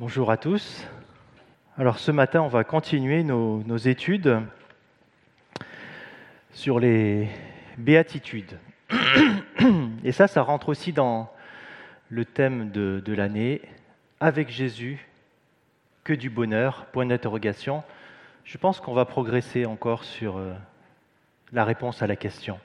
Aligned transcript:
Bonjour 0.00 0.30
à 0.30 0.38
tous. 0.38 0.86
Alors 1.76 1.98
ce 1.98 2.10
matin, 2.10 2.40
on 2.40 2.48
va 2.48 2.64
continuer 2.64 3.22
nos, 3.22 3.76
études 3.76 4.40
sur 6.54 6.80
les 6.80 7.28
béatitudes. 7.76 8.58
Et 10.02 10.12
ça, 10.12 10.26
ça 10.26 10.40
rentre 10.40 10.70
aussi 10.70 10.94
dans 10.94 11.30
le 12.08 12.24
thème 12.24 12.70
de, 12.70 13.02
de 13.04 13.12
l'année, 13.12 13.60
avec 14.20 14.48
Jésus, 14.48 15.06
que 16.02 16.14
du 16.14 16.30
bonheur, 16.30 16.86
point 16.92 17.04
d'interrogation. 17.04 17.82
Je 18.44 18.56
pense 18.56 18.80
qu'on 18.80 18.94
va 18.94 19.04
progresser 19.04 19.66
encore 19.66 20.04
sur 20.04 20.38
euh, 20.38 20.54
la 21.52 21.66
réponse 21.66 22.00
à 22.00 22.06
la 22.06 22.16
question. 22.16 22.58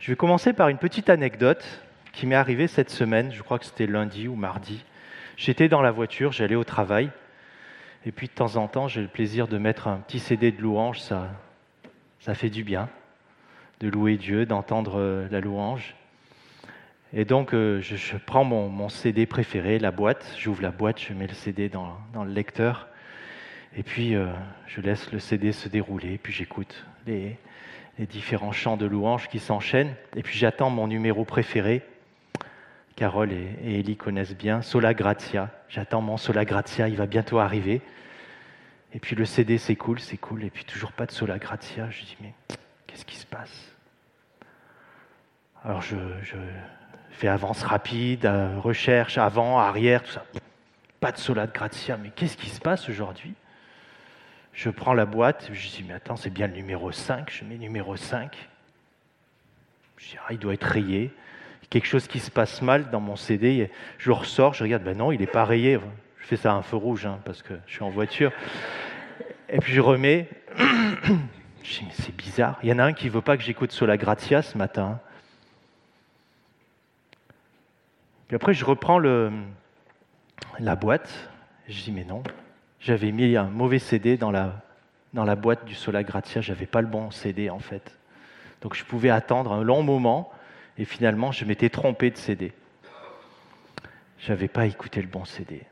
Je 0.00 0.10
vais 0.10 0.16
commencer 0.16 0.52
par 0.52 0.68
une 0.68 0.78
petite 0.78 1.08
anecdote 1.08 1.85
qui 2.16 2.26
m'est 2.26 2.34
arrivée 2.34 2.66
cette 2.66 2.88
semaine, 2.88 3.30
je 3.30 3.42
crois 3.42 3.58
que 3.58 3.66
c'était 3.66 3.86
lundi 3.86 4.26
ou 4.26 4.36
mardi. 4.36 4.82
J'étais 5.36 5.68
dans 5.68 5.82
la 5.82 5.90
voiture, 5.90 6.32
j'allais 6.32 6.54
au 6.54 6.64
travail, 6.64 7.10
et 8.06 8.10
puis 8.10 8.26
de 8.26 8.32
temps 8.32 8.56
en 8.56 8.68
temps, 8.68 8.88
j'ai 8.88 9.02
le 9.02 9.08
plaisir 9.08 9.48
de 9.48 9.58
mettre 9.58 9.86
un 9.86 9.98
petit 9.98 10.18
CD 10.18 10.50
de 10.50 10.62
louange, 10.62 10.98
ça, 10.98 11.28
ça 12.20 12.34
fait 12.34 12.48
du 12.48 12.64
bien, 12.64 12.88
de 13.80 13.88
louer 13.88 14.16
Dieu, 14.16 14.46
d'entendre 14.46 14.98
euh, 14.98 15.28
la 15.30 15.40
louange. 15.40 15.94
Et 17.12 17.26
donc, 17.26 17.52
euh, 17.52 17.82
je, 17.82 18.16
prends 18.16 18.44
mon, 18.44 18.88
CD 18.88 19.26
préféré, 19.26 19.78
la 19.78 19.90
boîte, 19.90 20.34
j'ouvre 20.38 20.62
la 20.62 20.70
boîte, 20.70 20.98
je 20.98 21.12
mets 21.12 21.26
le 21.26 21.34
CD 21.34 21.68
dans, 21.68 21.98
dans 22.14 22.24
le 22.24 22.32
lecteur, 22.32 22.88
et 23.76 23.82
puis 23.82 24.14
euh, 24.14 24.32
je 24.66 24.80
laisse 24.80 25.12
le 25.12 25.18
CD 25.18 25.52
se 25.52 25.68
dérouler, 25.68 26.16
puis 26.16 26.32
j'écoute 26.32 26.86
les, 27.06 27.36
les 27.98 28.06
différents 28.06 28.52
chants 28.52 28.78
de 28.78 28.86
louange 28.86 29.28
qui 29.28 29.38
s'enchaînent, 29.38 29.94
et 30.16 30.22
puis 30.22 30.38
j'attends 30.38 30.70
mon 30.70 30.86
numéro 30.86 31.26
préféré. 31.26 31.82
Carole 32.96 33.30
et, 33.30 33.78
Ellie 33.78 33.96
connaissent 33.96 34.34
bien, 34.34 34.62
Sola 34.62 34.94
Gratia. 34.94 35.50
J'attends 35.68 36.00
mon 36.00 36.16
Sola 36.16 36.46
Gratia, 36.46 36.88
il 36.88 36.96
va 36.96 37.06
bientôt 37.06 37.38
arriver. 37.38 37.82
Et 38.94 38.98
puis 38.98 39.14
le 39.14 39.26
CD 39.26 39.58
s'écoule, 39.58 40.00
s'écoule, 40.00 40.42
et 40.44 40.50
puis 40.50 40.64
toujours 40.64 40.92
pas 40.92 41.04
de 41.04 41.12
Sola 41.12 41.38
Gratia. 41.38 41.90
Je 41.90 42.02
dis, 42.02 42.16
mais 42.22 42.32
qu'est-ce 42.86 43.04
qui 43.04 43.16
se 43.16 43.26
passe? 43.26 43.70
Alors 45.62 45.82
je, 45.82 45.96
je, 46.22 46.36
fais 47.10 47.28
avance 47.28 47.62
rapide, 47.62 48.24
euh, 48.24 48.58
recherche, 48.58 49.18
avant, 49.18 49.58
arrière, 49.58 50.02
tout 50.02 50.12
ça. 50.12 50.24
Pas 51.00 51.12
de 51.12 51.18
Sola 51.18 51.46
Gratia, 51.46 51.98
mais 51.98 52.10
qu'est-ce 52.10 52.38
qui 52.38 52.48
se 52.48 52.60
passe 52.60 52.88
aujourd'hui? 52.88 53.34
Je 54.54 54.70
prends 54.70 54.94
la 54.94 55.04
boîte, 55.04 55.50
je 55.52 55.68
dis, 55.68 55.84
mais 55.86 55.92
attends, 55.92 56.16
c'est 56.16 56.30
bien 56.30 56.46
le 56.46 56.54
numéro 56.54 56.90
5, 56.92 57.30
je 57.30 57.44
mets 57.44 57.58
numéro 57.58 57.94
5. 57.94 58.34
Je 59.98 60.08
dis, 60.08 60.16
ah, 60.26 60.32
il 60.32 60.38
doit 60.38 60.54
être 60.54 60.64
rayé. 60.64 61.12
Quelque 61.70 61.86
chose 61.86 62.06
qui 62.06 62.20
se 62.20 62.30
passe 62.30 62.62
mal 62.62 62.90
dans 62.90 63.00
mon 63.00 63.16
CD, 63.16 63.70
je 63.98 64.10
ressors, 64.10 64.54
je 64.54 64.62
regarde, 64.62 64.84
ben 64.84 64.96
non, 64.96 65.10
il 65.12 65.20
n'est 65.20 65.26
pas 65.26 65.44
rayé. 65.44 65.78
Je 66.18 66.26
fais 66.26 66.36
ça 66.36 66.52
à 66.52 66.54
un 66.54 66.62
feu 66.62 66.76
rouge, 66.76 67.06
hein, 67.06 67.18
parce 67.24 67.42
que 67.42 67.54
je 67.66 67.74
suis 67.74 67.82
en 67.82 67.90
voiture. 67.90 68.32
Et 69.48 69.58
puis 69.58 69.72
je 69.72 69.80
remets. 69.80 70.28
Je 71.62 71.80
dis, 71.80 71.84
mais 71.84 71.92
c'est 71.94 72.14
bizarre. 72.14 72.58
Il 72.62 72.68
y 72.68 72.72
en 72.72 72.78
a 72.78 72.84
un 72.84 72.92
qui 72.92 73.06
ne 73.06 73.10
veut 73.10 73.22
pas 73.22 73.36
que 73.36 73.42
j'écoute 73.42 73.72
Sola 73.72 73.96
Gratia 73.96 74.42
ce 74.42 74.56
matin. 74.56 75.00
Puis 78.28 78.36
après, 78.36 78.54
je 78.54 78.64
reprends 78.64 78.98
le, 78.98 79.32
la 80.60 80.76
boîte. 80.76 81.28
Je 81.68 81.82
dis, 81.82 81.90
mais 81.90 82.04
non, 82.04 82.22
j'avais 82.78 83.10
mis 83.10 83.36
un 83.36 83.48
mauvais 83.48 83.80
CD 83.80 84.16
dans 84.16 84.30
la, 84.30 84.62
dans 85.12 85.24
la 85.24 85.34
boîte 85.34 85.64
du 85.64 85.74
Sola 85.74 86.04
Gratia. 86.04 86.40
Je 86.40 86.52
n'avais 86.52 86.66
pas 86.66 86.82
le 86.82 86.86
bon 86.86 87.10
CD, 87.10 87.50
en 87.50 87.58
fait. 87.58 87.96
Donc 88.60 88.74
je 88.74 88.84
pouvais 88.84 89.10
attendre 89.10 89.52
un 89.52 89.64
long 89.64 89.82
moment. 89.82 90.32
Et 90.78 90.84
finalement, 90.84 91.32
je 91.32 91.44
m'étais 91.44 91.70
trompé 91.70 92.10
de 92.10 92.16
CD. 92.16 92.52
Je 94.18 94.30
n'avais 94.30 94.48
pas 94.48 94.66
écouté 94.66 95.00
le 95.00 95.08
bon 95.08 95.24
CD. 95.24 95.62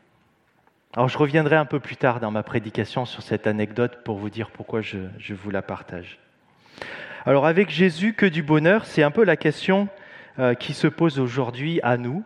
Alors 0.96 1.08
je 1.08 1.18
reviendrai 1.18 1.56
un 1.56 1.64
peu 1.64 1.80
plus 1.80 1.96
tard 1.96 2.20
dans 2.20 2.30
ma 2.30 2.44
prédication 2.44 3.04
sur 3.04 3.22
cette 3.22 3.48
anecdote 3.48 4.04
pour 4.04 4.16
vous 4.16 4.30
dire 4.30 4.50
pourquoi 4.50 4.80
je, 4.80 4.98
vous 5.30 5.50
la 5.50 5.60
partage. 5.60 6.20
Alors 7.26 7.46
avec 7.46 7.68
Jésus, 7.68 8.14
que 8.14 8.26
du 8.26 8.44
bonheur, 8.44 8.84
c'est 8.84 9.02
un 9.02 9.10
peu 9.10 9.24
la 9.24 9.36
question 9.36 9.88
euh, 10.38 10.54
qui 10.54 10.72
se 10.72 10.86
pose 10.86 11.18
aujourd'hui 11.18 11.80
à 11.82 11.96
nous. 11.96 12.22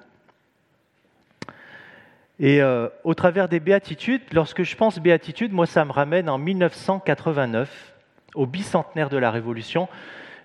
Et 2.38 2.60
euh, 2.60 2.88
au 3.04 3.14
travers 3.14 3.48
des 3.48 3.58
béatitudes, 3.58 4.20
lorsque 4.32 4.64
je 4.64 4.76
pense 4.76 4.98
béatitude, 4.98 5.52
moi 5.52 5.64
ça 5.64 5.86
me 5.86 5.92
ramène 5.92 6.28
en 6.28 6.36
1989, 6.36 7.94
au 8.34 8.46
bicentenaire 8.46 9.08
de 9.08 9.16
la 9.16 9.30
Révolution. 9.30 9.88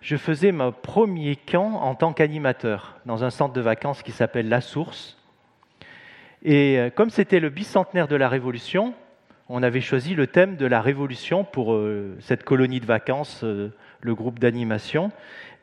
Je 0.04 0.18
faisais 0.18 0.52
mon 0.52 0.74
premier 0.74 1.38
camp 1.38 1.76
en 1.76 1.96
tant 1.96 2.12
qu'animateur 2.12 2.98
dans 3.06 3.24
un 3.24 3.30
centre 3.30 3.54
de 3.54 3.62
vacances 3.62 4.04
qui 4.04 4.12
s'appelle 4.12 4.50
La 4.50 4.60
Source. 4.60 5.18
Et 6.44 6.78
comme 6.96 7.10
c'était 7.10 7.40
le 7.40 7.50
bicentenaire 7.50 8.10
de 8.10 8.18
la 8.18 8.28
Révolution, 8.28 8.94
on 9.48 9.64
avait 9.64 9.80
choisi 9.80 10.14
le 10.14 10.28
thème 10.28 10.58
de 10.58 10.66
la 10.66 10.82
Révolution 10.82 11.46
pour 11.46 11.74
euh, 11.74 12.18
cette 12.20 12.44
colonie 12.44 12.82
de 12.82 12.86
vacances, 12.86 13.46
euh, 13.46 13.70
le 14.02 14.14
groupe 14.14 14.40
d'animation, 14.40 15.10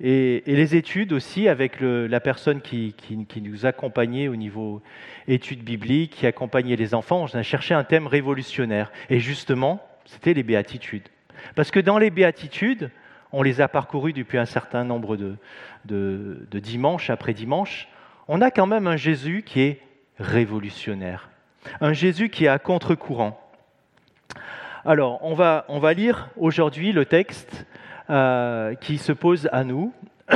et, 0.01 0.43
les 0.47 0.75
études 0.75 1.13
aussi 1.13 1.47
avec 1.47 1.79
la 1.83 2.21
personne 2.21 2.63
qui, 2.63 2.95
qui, 2.97 3.27
qui, 3.27 3.43
nous 3.43 3.67
accompagnait 3.67 4.29
au 4.29 4.37
niveau 4.37 4.81
études 5.29 5.63
bibliques, 5.63 6.13
qui 6.13 6.27
accompagnait 6.27 6.77
les 6.77 6.95
enfants. 6.95 7.27
On 7.31 7.37
a 7.37 7.43
cherché 7.43 7.75
un 7.75 7.85
thème 7.85 8.07
révolutionnaire. 8.07 8.91
Et 9.11 9.21
justement, 9.21 9.87
c'était 10.07 10.33
les 10.33 10.43
béatitudes. 10.43 11.09
Parce 11.55 11.71
que 11.71 11.81
dans 11.81 11.99
les 11.99 12.09
béatitudes, 12.09 12.91
on 13.33 13.43
les 13.43 13.61
a 13.61 13.69
parcourues 13.69 14.13
depuis 14.13 14.39
un 14.39 14.47
certain 14.47 14.85
nombre 14.85 15.17
de 15.17 16.59
dimanches 16.59 17.11
après 17.11 17.35
dimanche, 17.35 17.89
on 18.29 18.41
a 18.41 18.51
quand 18.51 18.67
même 18.67 18.87
un 18.87 18.97
Jésus 18.97 19.43
qui 19.45 19.61
est 19.61 19.81
révolutionnaire. 20.19 21.31
Un 21.81 21.93
Jésus 21.93 22.31
qui 22.31 22.45
est 22.45 22.49
à 22.49 22.59
contre-courant. 22.59 23.41
Alors, 24.85 25.19
on 25.25 25.35
va, 25.35 25.65
on 25.69 25.79
va 25.79 25.93
lire 25.93 26.29
aujourd'hui 26.37 26.93
le 26.93 27.05
texte 27.05 27.67
euh, 28.09 28.75
qui 28.77 28.99
se 28.99 29.13
pose 29.13 29.49
à 29.53 29.65
nous. 29.65 29.93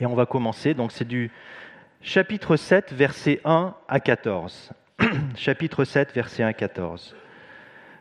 Et 0.00 0.06
on 0.06 0.14
va 0.14 0.26
commencer. 0.26 0.74
Donc, 0.74 0.90
c'est 0.90 1.06
du 1.06 1.30
chapitre 2.02 2.56
7, 2.56 2.92
versets 2.92 3.40
1 3.44 3.74
à 3.86 4.00
14. 4.00 4.72
chapitre 5.36 5.84
7, 5.84 6.12
versets 6.14 6.42
1 6.42 6.48
à 6.48 6.52
14. 6.52 7.14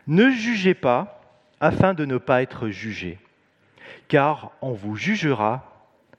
Ne 0.07 0.31
jugez 0.31 0.73
pas 0.73 1.18
afin 1.59 1.93
de 1.93 2.05
ne 2.05 2.17
pas 2.17 2.41
être 2.41 2.69
jugés, 2.69 3.19
car 4.07 4.51
on 4.61 4.71
vous 4.71 4.95
jugera 4.95 5.65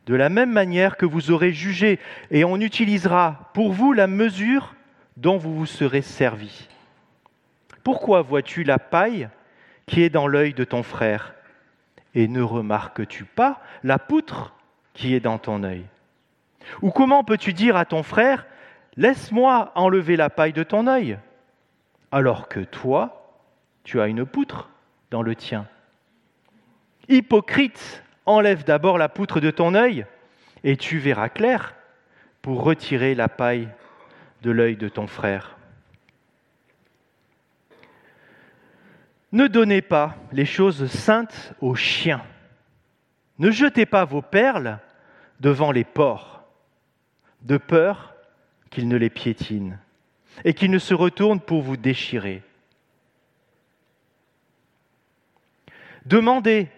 de 0.06 0.14
la 0.14 0.28
même 0.28 0.50
manière 0.50 0.96
que 0.96 1.06
vous 1.06 1.30
aurez 1.30 1.52
jugé, 1.52 1.98
et 2.30 2.44
on 2.44 2.56
utilisera 2.56 3.50
pour 3.54 3.72
vous 3.72 3.92
la 3.92 4.06
mesure 4.06 4.74
dont 5.16 5.36
vous 5.36 5.54
vous 5.54 5.66
serez 5.66 6.02
servi. 6.02 6.68
Pourquoi 7.84 8.22
vois-tu 8.22 8.64
la 8.64 8.78
paille 8.78 9.28
qui 9.86 10.02
est 10.02 10.10
dans 10.10 10.26
l'œil 10.26 10.54
de 10.54 10.64
ton 10.64 10.82
frère, 10.82 11.34
et 12.14 12.28
ne 12.28 12.42
remarques-tu 12.42 13.24
pas 13.24 13.60
la 13.84 13.98
poutre 13.98 14.54
qui 14.94 15.14
est 15.14 15.20
dans 15.20 15.38
ton 15.38 15.62
œil? 15.62 15.84
Ou 16.82 16.90
comment 16.90 17.24
peux-tu 17.24 17.52
dire 17.52 17.76
à 17.76 17.84
ton 17.84 18.02
frère, 18.02 18.46
Laisse-moi 18.96 19.72
enlever 19.76 20.16
la 20.16 20.30
paille 20.30 20.52
de 20.52 20.62
ton 20.62 20.86
œil, 20.86 21.18
alors 22.10 22.48
que 22.48 22.60
toi, 22.60 23.32
tu 23.84 24.00
as 24.00 24.08
une 24.08 24.26
poutre 24.26 24.68
dans 25.10 25.22
le 25.22 25.34
tien 25.34 25.66
Hypocrite, 27.08 28.04
enlève 28.24 28.64
d'abord 28.64 28.96
la 28.96 29.08
poutre 29.08 29.40
de 29.40 29.50
ton 29.50 29.74
œil, 29.74 30.06
et 30.62 30.76
tu 30.76 30.98
verras 30.98 31.28
clair 31.28 31.74
pour 32.40 32.62
retirer 32.62 33.14
la 33.14 33.28
paille 33.28 33.68
de 34.42 34.50
l'œil 34.50 34.76
de 34.76 34.88
ton 34.88 35.08
frère. 35.08 35.56
Ne 39.32 39.48
donnez 39.48 39.82
pas 39.82 40.16
les 40.32 40.44
choses 40.44 40.86
saintes 40.86 41.52
aux 41.60 41.74
chiens. 41.74 42.22
Ne 43.38 43.50
jetez 43.50 43.86
pas 43.86 44.04
vos 44.04 44.22
perles 44.22 44.78
devant 45.40 45.72
les 45.72 45.84
porcs, 45.84 46.42
de 47.42 47.56
peur 47.56 48.14
qu'ils 48.70 48.88
ne 48.88 48.96
les 48.96 49.10
piétinent 49.10 49.78
et 50.44 50.54
qu'ils 50.54 50.70
ne 50.70 50.78
se 50.78 50.94
retournent 50.94 51.40
pour 51.40 51.62
vous 51.62 51.76
déchirer. 51.76 52.42
Demandez 56.06 56.68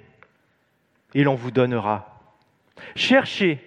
et 1.14 1.22
l'on 1.22 1.34
vous 1.34 1.50
donnera. 1.50 2.20
Cherchez 2.94 3.60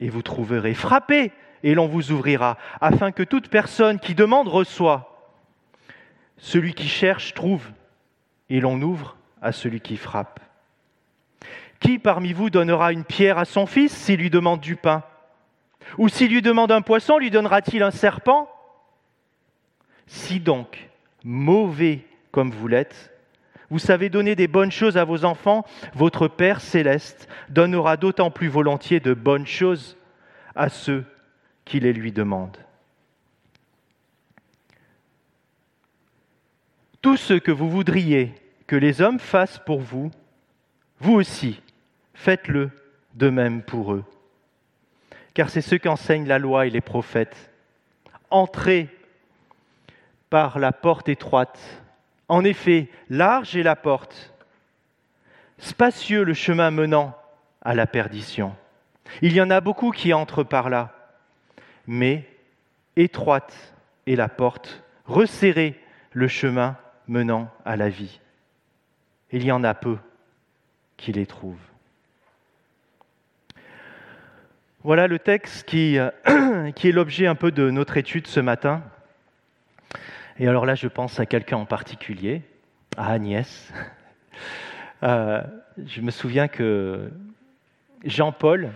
et 0.00 0.08
vous 0.08 0.22
trouverez. 0.22 0.74
Frappez 0.74 1.32
et 1.62 1.74
l'on 1.74 1.86
vous 1.86 2.12
ouvrira, 2.12 2.58
afin 2.80 3.12
que 3.12 3.22
toute 3.22 3.48
personne 3.48 3.98
qui 3.98 4.14
demande 4.14 4.46
reçoit. 4.46 5.32
Celui 6.38 6.74
qui 6.74 6.86
cherche 6.86 7.34
trouve 7.34 7.66
et 8.50 8.60
l'on 8.60 8.80
ouvre 8.82 9.16
à 9.40 9.52
celui 9.52 9.80
qui 9.80 9.96
frappe. 9.96 10.38
Qui 11.80 11.98
parmi 11.98 12.32
vous 12.32 12.50
donnera 12.50 12.92
une 12.92 13.04
pierre 13.04 13.38
à 13.38 13.44
son 13.44 13.66
fils 13.66 13.92
s'il 13.92 14.20
lui 14.20 14.30
demande 14.30 14.60
du 14.60 14.76
pain? 14.76 15.02
Ou 15.98 16.08
s'il 16.08 16.30
lui 16.30 16.42
demande 16.42 16.72
un 16.72 16.82
poisson, 16.82 17.18
lui 17.18 17.30
donnera-t-il 17.30 17.82
un 17.82 17.90
serpent? 17.90 18.50
Si 20.06 20.40
donc, 20.40 20.88
mauvais 21.24 22.04
comme 22.32 22.50
vous 22.50 22.68
l'êtes, 22.68 23.12
vous 23.70 23.78
savez 23.78 24.08
donner 24.08 24.34
des 24.34 24.48
bonnes 24.48 24.70
choses 24.70 24.96
à 24.96 25.04
vos 25.04 25.24
enfants, 25.24 25.64
votre 25.94 26.28
Père 26.28 26.60
céleste 26.60 27.28
donnera 27.48 27.96
d'autant 27.96 28.30
plus 28.30 28.48
volontiers 28.48 29.00
de 29.00 29.14
bonnes 29.14 29.46
choses 29.46 29.96
à 30.54 30.68
ceux 30.68 31.04
qui 31.64 31.80
les 31.80 31.92
lui 31.92 32.12
demandent. 32.12 32.58
Tout 37.02 37.16
ce 37.16 37.34
que 37.34 37.52
vous 37.52 37.70
voudriez 37.70 38.34
que 38.66 38.76
les 38.76 39.00
hommes 39.00 39.20
fassent 39.20 39.60
pour 39.64 39.80
vous, 39.80 40.10
vous 40.98 41.14
aussi, 41.14 41.60
faites-le 42.14 42.70
de 43.14 43.30
même 43.30 43.62
pour 43.62 43.92
eux. 43.92 44.04
Car 45.34 45.50
c'est 45.50 45.60
ce 45.60 45.74
qu'enseignent 45.74 46.26
la 46.26 46.38
loi 46.38 46.66
et 46.66 46.70
les 46.70 46.80
prophètes. 46.80 47.50
Entrez 48.30 48.88
par 50.30 50.58
la 50.58 50.72
porte 50.72 51.08
étroite. 51.08 51.60
En 52.28 52.44
effet, 52.44 52.88
large 53.08 53.56
est 53.56 53.62
la 53.62 53.76
porte, 53.76 54.32
spacieux 55.58 56.24
le 56.24 56.34
chemin 56.34 56.70
menant 56.70 57.16
à 57.62 57.74
la 57.74 57.86
perdition. 57.86 58.54
Il 59.22 59.32
y 59.32 59.40
en 59.40 59.50
a 59.50 59.60
beaucoup 59.60 59.90
qui 59.90 60.12
entrent 60.12 60.42
par 60.42 60.68
là, 60.68 60.92
mais 61.86 62.28
étroite 62.96 63.74
est 64.06 64.16
la 64.16 64.28
porte, 64.28 64.82
resserré 65.04 65.80
le 66.12 66.28
chemin 66.28 66.76
menant 67.06 67.48
à 67.64 67.76
la 67.76 67.88
vie. 67.88 68.20
Il 69.30 69.44
y 69.44 69.52
en 69.52 69.64
a 69.64 69.74
peu 69.74 69.98
qui 70.96 71.12
les 71.12 71.26
trouvent. 71.26 71.56
Voilà 74.82 75.08
le 75.08 75.18
texte 75.18 75.68
qui, 75.68 75.98
euh, 75.98 76.70
qui 76.76 76.88
est 76.88 76.92
l'objet 76.92 77.26
un 77.26 77.34
peu 77.34 77.50
de 77.50 77.70
notre 77.70 77.96
étude 77.96 78.26
ce 78.26 78.40
matin. 78.40 78.82
Et 80.38 80.46
alors 80.48 80.66
là, 80.66 80.74
je 80.74 80.86
pense 80.86 81.18
à 81.18 81.24
quelqu'un 81.24 81.56
en 81.56 81.64
particulier, 81.64 82.42
à 82.96 83.12
Agnès. 83.12 83.72
Euh, 85.02 85.42
je 85.86 86.00
me 86.00 86.10
souviens 86.10 86.48
que 86.48 87.10
Jean-Paul 88.02 88.70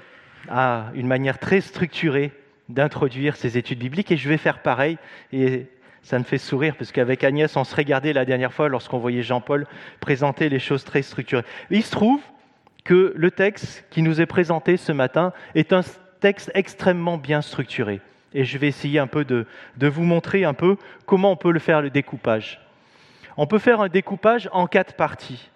a 0.51 0.91
une 0.95 1.07
manière 1.07 1.39
très 1.39 1.62
structurée 1.62 2.31
d'introduire 2.69 3.37
ses 3.37 3.57
études 3.57 3.79
bibliques 3.79 4.12
et 4.12 4.19
je 4.19 4.29
vais 4.29 4.37
faire 4.37 4.61
pareil. 4.61 4.99
Et 5.33 5.67
ça 6.03 6.19
me 6.19 6.25
fait 6.25 6.37
sourire 6.37 6.77
parce 6.77 6.93
qu'avec 6.93 7.25
Agnès, 7.25 7.57
on 7.57 7.65
se 7.65 7.75
regardait 7.75 8.12
la 8.12 8.27
dernière 8.27 8.53
fois 8.53 8.69
lorsqu'on 8.69 8.99
voyait 8.99 9.23
Jean-Paul 9.23 9.67
présenter 10.01 10.51
les 10.51 10.59
choses 10.59 10.85
très 10.85 11.01
structurées. 11.01 11.45
il 11.71 11.83
se 11.83 11.91
trouve 11.91 12.21
que 12.85 13.15
le 13.17 13.31
texte 13.31 13.87
qui 13.89 14.03
nous 14.03 14.21
est 14.21 14.27
présenté 14.27 14.77
ce 14.77 14.93
matin 14.93 15.33
est 15.55 15.73
un 15.73 15.81
texte 16.21 16.51
extrêmement 16.55 17.17
bien 17.17 17.41
structuré. 17.41 18.03
Et 18.32 18.44
je 18.44 18.59
vais 18.59 18.69
essayer 18.69 18.99
un 18.99 19.06
peu 19.06 19.25
de, 19.25 19.47
vous 19.81 20.05
montrer 20.05 20.44
un 20.44 20.55
peu 20.55 20.77
comment 21.06 21.32
on 21.32 21.37
peut 21.37 21.50
le 21.50 21.59
faire 21.59 21.82
le 21.82 21.91
découpage. 21.91 22.61
On 23.37 23.47
peut 23.47 23.59
faire 23.59 23.81
un 23.81 23.88
découpage 23.88 24.49
en 24.53 24.67
quatre 24.67 24.94
parties. 24.94 25.50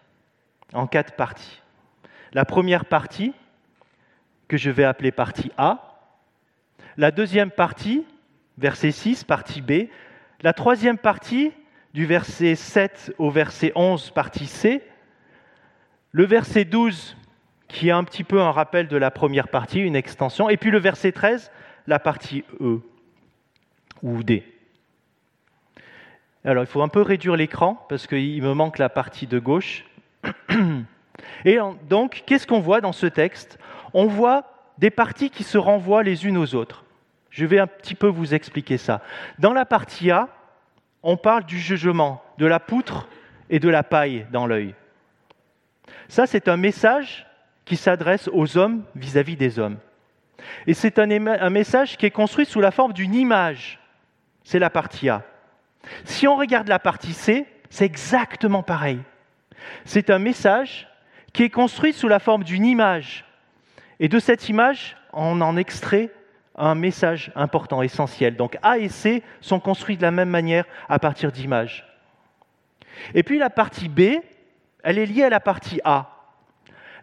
En 0.73 0.87
quatre 0.87 1.15
parties. 1.15 1.63
La 2.33 2.45
première 2.45 2.85
partie, 2.85 3.33
que 4.49 4.57
je 4.57 4.71
vais 4.71 4.85
appeler 4.85 5.13
partie 5.13 5.53
A. 5.57 6.01
La 6.97 7.11
deuxième 7.11 7.51
partie, 7.51 8.05
verset 8.59 8.91
6, 8.91 9.25
partie 9.25 9.61
B. 9.61 9.89
La 10.43 10.53
troisième 10.53 10.99
partie, 10.99 11.53
du 11.95 12.07
verset 12.07 12.57
7 12.57 13.15
au 13.19 13.31
verset 13.31 13.73
11, 13.77 14.11
partie 14.11 14.47
C. 14.47 14.83
Le 16.11 16.25
verset 16.25 16.65
12, 16.65 17.17
qui 17.69 17.89
est 17.89 17.93
un 17.93 18.05
petit 18.05 18.25
peu 18.25 18.41
un 18.41 18.51
rappel 18.51 18.89
de 18.89 18.97
la 18.97 19.11
première 19.11 19.49
partie, 19.49 19.81
une 19.81 19.97
extension. 19.97 20.49
Et 20.49 20.57
puis 20.57 20.71
le 20.71 20.79
verset 20.79 21.13
13, 21.13 21.51
la 21.87 21.99
partie 21.99 22.45
E 22.61 22.81
ou 24.03 24.23
D. 24.23 24.45
Alors 26.45 26.63
il 26.63 26.67
faut 26.67 26.83
un 26.83 26.89
peu 26.89 27.03
réduire 27.03 27.37
l'écran 27.37 27.85
parce 27.89 28.07
qu'il 28.07 28.43
me 28.43 28.53
manque 28.53 28.79
la 28.79 28.89
partie 28.89 29.27
de 29.27 29.39
gauche. 29.39 29.85
Et 31.45 31.59
donc, 31.89 32.23
qu'est-ce 32.27 32.47
qu'on 32.47 32.61
voit 32.61 32.81
dans 32.81 32.93
ce 32.93 33.07
texte? 33.07 33.59
On 33.93 34.07
voit 34.07 34.45
des 34.79 34.91
parties 34.91 35.31
qui 35.31 35.45
se 35.45 35.59
renvoient 35.59 36.03
les 36.03 36.27
unes 36.27 36.37
aux 36.37 36.55
autres. 36.55 36.85
Je 37.31 37.47
vais 37.47 37.59
un 37.59 37.67
petit 37.67 37.95
peu 37.95 38.07
vous 38.07 38.35
expliquer 38.35 38.79
ça. 38.79 39.03
Dans 39.39 39.53
la 39.53 39.65
partie 39.65 40.11
A, 40.11 40.29
on 41.03 41.17
parle 41.17 41.45
du 41.45 41.59
jugement, 41.59 42.23
de 42.39 42.47
la 42.47 42.61
poutre 42.61 43.09
et 43.51 43.59
de 43.59 43.69
la 43.69 43.83
paille 43.83 44.27
dans 44.33 44.47
l'œil. 44.47 44.75
Ça, 46.09 46.27
c'est 46.27 46.49
un 46.49 46.57
message 46.57 47.27
qui 47.65 47.77
s'adresse 47.77 48.29
aux 48.33 48.57
hommes 48.57 48.85
vis-à-vis 48.95 49.37
des 49.37 49.59
hommes. 49.59 49.79
Et 50.67 50.75
c'est 50.75 50.99
un, 50.99 51.07
message 51.51 51.97
qui 51.97 52.07
est 52.07 52.11
construit 52.11 52.47
sous 52.47 52.61
la 52.61 52.71
forme 52.71 52.93
d'une 52.93 53.15
image. 53.15 53.79
C'est 54.43 54.59
la 54.59 54.71
partie 54.71 55.09
A. 55.09 55.23
Si 56.05 56.27
on 56.27 56.37
regarde 56.37 56.69
la 56.69 56.79
partie 56.79 57.13
C, 57.13 57.47
c'est 57.71 57.85
exactement 57.85 58.63
pareil. 58.63 59.01
C'est 59.85 60.11
un 60.11 60.19
message 60.19 60.89
qui 61.33 61.45
est 61.45 61.51
construit 61.51 61.93
sous 61.93 62.09
la 62.09 62.19
forme 62.19 62.45
d'une 62.45 62.65
image. 62.65 63.25
Et 64.01 64.09
de 64.09 64.19
cette 64.19 64.49
image, 64.49 64.97
on 65.13 65.41
en 65.41 65.57
extrait 65.57 66.11
un 66.57 66.75
message 66.75 67.33
important, 67.35 67.83
essentiel. 67.83 68.37
Donc 68.37 68.59
A 68.63 68.79
et 68.79 68.89
C 68.89 69.23
sont 69.41 69.61
construits 69.61 69.97
de 69.97 70.03
la 70.03 70.11
même 70.11 70.31
manière 70.31 70.65
à 70.89 70.99
partir 70.99 71.33
d'images. 71.33 71.87
Et 73.15 73.23
puis 73.23 73.39
la 73.39 73.51
partie 73.51 73.89
B, 73.89 74.21
elle 74.83 74.99
est 74.99 75.07
liée 75.07 75.25
à 75.25 75.31
la 75.31 75.41
partie 75.41 75.81
A. 75.85 76.11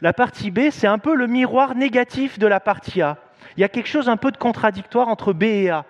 La 0.02 0.14
partie 0.14 0.50
B, 0.50 0.70
c'est 0.72 0.88
un 0.88 0.98
peu 0.98 1.16
le 1.16 1.28
miroir 1.28 1.76
négatif 1.76 2.40
de 2.40 2.48
la 2.48 2.60
partie 2.60 3.02
A. 3.02 3.18
Il 3.58 3.62
y 3.62 3.64
a 3.64 3.70
quelque 3.70 3.88
chose 3.88 4.10
un 4.10 4.18
peu 4.18 4.32
de 4.32 4.38
contradictoire 4.38 5.08
entre 5.08 5.34
B 5.34 5.44
et 5.44 5.70
A. 5.70 5.86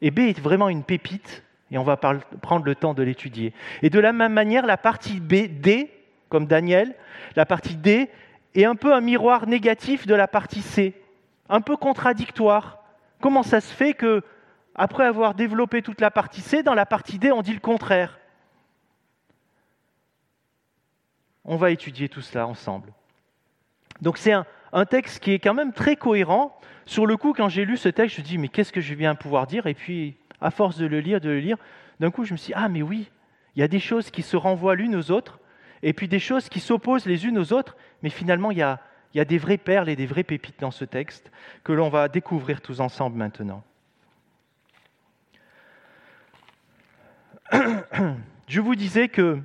Et 0.00 0.10
B 0.10 0.20
est 0.20 0.40
vraiment 0.40 0.68
une 0.68 0.82
pépite, 0.82 1.42
et 1.70 1.78
on 1.78 1.84
va 1.84 1.96
prendre 1.96 2.64
le 2.64 2.74
temps 2.74 2.94
de 2.94 3.02
l'étudier. 3.02 3.52
Et 3.82 3.90
de 3.90 3.98
la 3.98 4.12
même 4.12 4.32
manière, 4.32 4.66
la 4.66 4.76
partie 4.76 5.20
B, 5.20 5.46
D, 5.48 5.90
comme 6.28 6.46
Daniel, 6.46 6.94
la 7.36 7.46
partie 7.46 7.76
D 7.76 8.10
est 8.54 8.64
un 8.64 8.76
peu 8.76 8.94
un 8.94 9.00
miroir 9.00 9.46
négatif 9.46 10.06
de 10.06 10.14
la 10.14 10.28
partie 10.28 10.62
C, 10.62 10.94
un 11.48 11.60
peu 11.60 11.76
contradictoire. 11.76 12.78
Comment 13.20 13.42
ça 13.42 13.60
se 13.60 13.72
fait 13.72 13.94
que, 13.94 14.22
après 14.74 15.04
avoir 15.04 15.34
développé 15.34 15.82
toute 15.82 16.00
la 16.00 16.10
partie 16.10 16.40
C, 16.40 16.62
dans 16.62 16.74
la 16.74 16.86
partie 16.86 17.18
D, 17.18 17.32
on 17.32 17.42
dit 17.42 17.54
le 17.54 17.60
contraire? 17.60 18.18
On 21.44 21.56
va 21.56 21.70
étudier 21.70 22.08
tout 22.08 22.22
cela 22.22 22.46
ensemble. 22.46 22.92
Donc 24.00 24.18
c'est 24.18 24.32
un, 24.32 24.46
un, 24.74 24.84
texte 24.84 25.22
qui 25.22 25.32
est 25.32 25.38
quand 25.38 25.54
même 25.54 25.72
très 25.72 25.96
cohérent. 25.96 26.58
Sur 26.86 27.06
le 27.06 27.16
coup, 27.16 27.32
quand 27.32 27.48
j'ai 27.48 27.64
lu 27.64 27.76
ce 27.76 27.88
texte, 27.88 28.16
je 28.16 28.20
me 28.20 28.26
dis, 28.26 28.38
mais 28.38 28.48
qu'est-ce 28.48 28.72
que 28.72 28.80
je 28.80 28.94
viens 28.94 29.14
pouvoir 29.14 29.46
dire? 29.46 29.66
Et 29.66 29.74
puis, 29.74 30.16
à 30.40 30.50
force 30.50 30.76
de 30.76 30.86
le 30.86 31.00
lire, 31.00 31.20
de 31.20 31.30
le 31.30 31.40
lire, 31.40 31.56
d'un 32.00 32.10
coup, 32.10 32.24
je 32.24 32.32
me 32.32 32.36
suis 32.36 32.48
dit, 32.48 32.54
ah 32.56 32.68
mais 32.68 32.82
oui, 32.82 33.10
il 33.56 33.60
y 33.60 33.62
a 33.62 33.68
des 33.68 33.80
choses 33.80 34.10
qui 34.10 34.22
se 34.22 34.36
renvoient 34.36 34.74
l'une 34.74 34.96
aux 34.96 35.10
autres, 35.10 35.38
et 35.82 35.92
puis 35.92 36.08
des 36.08 36.18
choses 36.18 36.48
qui 36.48 36.60
s'opposent 36.60 37.06
les 37.06 37.26
unes 37.26 37.38
aux 37.38 37.52
autres, 37.52 37.76
mais 38.02 38.10
finalement, 38.10 38.50
il 38.50 38.58
y 38.58 38.62
a, 38.62 38.80
il 39.14 39.18
y 39.18 39.20
a 39.20 39.24
des 39.24 39.38
vraies 39.38 39.58
perles 39.58 39.88
et 39.88 39.96
des 39.96 40.06
vraies 40.06 40.24
pépites 40.24 40.60
dans 40.60 40.70
ce 40.70 40.84
texte 40.84 41.30
que 41.62 41.72
l'on 41.72 41.88
va 41.88 42.08
découvrir 42.08 42.60
tous 42.60 42.80
ensemble 42.80 43.16
maintenant. 43.16 43.62
Je 48.48 48.60
vous 48.60 48.74
disais 48.74 49.08
que 49.08 49.38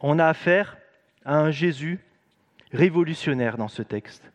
on 0.00 0.18
a 0.18 0.26
affaire 0.26 0.78
à 1.24 1.38
un 1.38 1.50
Jésus 1.50 2.00
révolutionnaire 2.72 3.56
dans 3.56 3.68
ce 3.68 3.82
texte. 3.82 4.30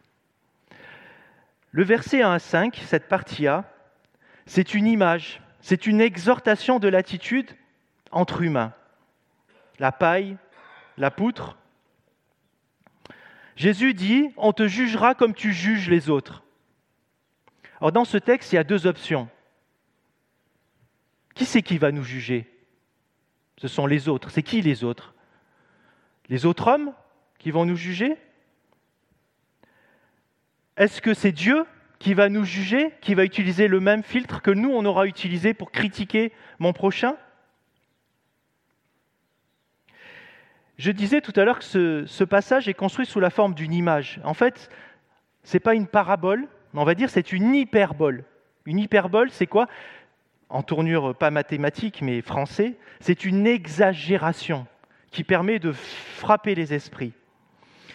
Le 1.72 1.84
verset 1.84 2.22
1 2.22 2.32
à 2.32 2.40
5, 2.40 2.82
cette 2.86 3.08
partie 3.08 3.48
A, 3.48 3.70
c'est 4.46 4.74
une 4.74 4.88
image, 4.88 5.42
c'est 5.62 5.88
une 5.88 6.02
exhortation 6.02 6.80
de 6.80 6.88
l'attitude 6.88 7.52
entre 8.12 8.42
humains. 8.42 8.74
La 9.80 9.92
paille, 9.92 10.38
la 10.98 11.12
poutre. 11.12 11.58
Jésus 13.56 13.94
dit, 13.94 14.30
on 14.38 14.54
te 14.54 14.68
jugera 14.68 15.16
comme 15.16 15.34
tu 15.34 15.54
juges 15.54 15.90
les 15.90 16.10
autres. 16.10 16.44
Alors 17.82 17.92
dans 17.92 18.06
ce 18.06 18.18
texte, 18.18 18.54
il 18.54 18.56
y 18.56 18.60
a 18.60 18.64
deux 18.64 18.88
options. 18.88 19.30
Qui 21.34 21.46
c'est 21.46 21.62
qui 21.62 21.78
va 21.78 21.92
nous 21.92 22.04
juger? 22.04 22.50
Ce 23.58 23.68
sont 23.68 23.86
les 23.86 24.08
autres. 24.08 24.30
C'est 24.30 24.44
qui 24.44 24.62
les 24.62 24.84
autres? 24.84 25.14
Les 26.30 26.46
autres 26.46 26.68
hommes 26.68 26.94
qui 27.38 27.52
vont 27.52 27.66
nous 27.66 27.76
juger? 27.76 28.18
Est-ce 30.78 31.02
que 31.02 31.14
c'est 31.14 31.32
Dieu 31.32 31.66
qui 32.00 32.14
va 32.14 32.28
nous 32.28 32.44
juger, 32.44 32.92
qui 33.02 33.14
va 33.14 33.24
utiliser 33.24 33.68
le 33.68 33.80
même 33.80 34.04
filtre 34.04 34.42
que 34.42 34.52
nous, 34.52 34.70
on 34.70 34.84
aura 34.86 35.06
utilisé 35.06 35.54
pour 35.54 35.72
critiquer 35.72 36.34
mon 36.60 36.74
prochain? 36.74 37.16
Je 40.78 40.92
disais 40.92 41.22
tout 41.22 41.32
à 41.38 41.46
l'heure 41.46 41.60
que 41.60 42.06
ce, 42.06 42.24
passage 42.26 42.68
est 42.68 42.74
construit 42.74 43.06
sous 43.06 43.22
la 43.22 43.30
forme 43.30 43.54
d'une 43.54 43.74
image. 43.74 44.20
En 44.26 44.34
fait, 44.34 44.70
ce 45.44 45.56
n'est 45.56 45.62
pas 45.62 45.74
une 45.74 45.88
parabole, 45.88 46.48
on 46.74 46.84
va 46.84 46.96
dire 46.96 47.10
c'est 47.10 47.32
une 47.32 47.56
hyperbole. 47.56 48.26
Une 48.66 48.80
hyperbole, 48.80 49.30
c'est 49.32 49.48
quoi? 49.48 49.68
En 50.50 50.64
tournure 50.64 51.16
pas 51.16 51.32
mathématique, 51.32 52.02
mais 52.02 52.22
français, 52.22 52.76
c'est 53.00 53.24
une 53.24 53.48
exagération 53.48 54.68
qui 55.12 55.24
permet 55.24 55.60
de 55.60 55.72
frapper 55.72 56.56
les 56.56 56.74
esprits. 56.74 57.14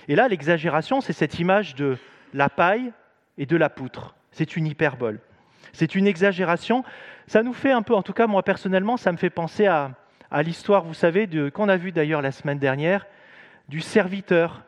Et 0.09 0.17
là, 0.17 0.29
l'exagération, 0.29 1.03
c'est 1.03 1.13
cette 1.13 1.39
image 1.39 1.75
de 1.75 1.99
la 2.33 2.49
paille 2.49 2.93
et 3.39 3.47
de 3.47 3.57
la 3.57 3.69
poutre. 3.69 4.15
C'est 4.33 4.57
une 4.57 4.67
hyperbole. 4.67 5.21
C'est 5.73 5.95
une 5.95 6.07
exagération. 6.07 6.85
Ça 7.27 7.43
nous 7.43 7.53
fait 7.53 7.73
un 7.73 7.83
peu, 7.83 7.95
en 7.95 8.03
tout 8.03 8.13
cas 8.13 8.27
moi 8.27 8.43
personnellement, 8.43 8.97
ça 8.97 9.13
me 9.13 9.17
fait 9.17 9.31
penser 9.31 9.67
à, 9.67 9.93
l'histoire, 10.43 10.85
vous 10.85 10.95
savez, 10.95 11.29
qu'on 11.51 11.69
a 11.69 11.77
vu 11.77 11.91
d'ailleurs 11.93 12.23
la 12.23 12.33
semaine 12.33 12.59
dernière, 12.59 13.07
du 13.69 13.81
serviteur 13.81 14.63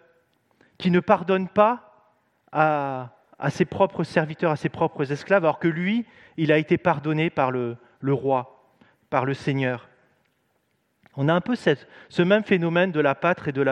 qui 0.78 0.90
ne 0.90 1.00
pardonne 1.00 1.49
pas 1.49 2.11
à, 2.50 3.11
ses 3.50 3.64
propres 3.64 4.04
serviteurs, 4.04 4.50
à 4.50 4.57
ses 4.57 4.69
propres 4.69 5.11
esclaves, 5.12 5.45
alors 5.45 5.59
que 5.59 5.69
lui, 5.69 6.07
il 6.37 6.50
a 6.50 6.59
été 6.59 6.78
pardonné 6.78 7.31
par 7.31 7.50
le, 7.50 7.76
roi, 8.02 8.64
par 9.11 9.25
le 9.25 9.35
Seigneur. 9.35 9.88
On 11.16 11.28
a 11.28 11.35
un 11.35 11.40
peu 11.40 11.54
ce 11.57 12.23
même 12.23 12.42
phénomène 12.42 12.90
de 12.90 13.00
la 13.00 13.14
pâtre 13.14 13.49
et, 13.49 13.52
de 13.52 13.62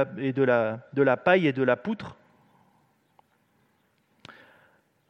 la 1.02 1.16
paille 1.16 1.46
et 1.46 1.52
de 1.52 1.62
la 1.62 1.76
poutre. 1.76 2.16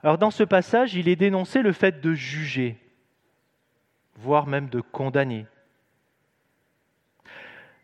Alors 0.02 0.18
dans 0.18 0.30
ce 0.30 0.44
passage, 0.44 0.94
il 0.94 1.08
est 1.08 1.16
dénoncé 1.16 1.62
le 1.62 1.72
fait 1.72 2.00
de 2.00 2.12
juger, 2.14 2.78
voire 4.16 4.46
même 4.46 4.68
de 4.68 4.80
condamner. 4.80 5.46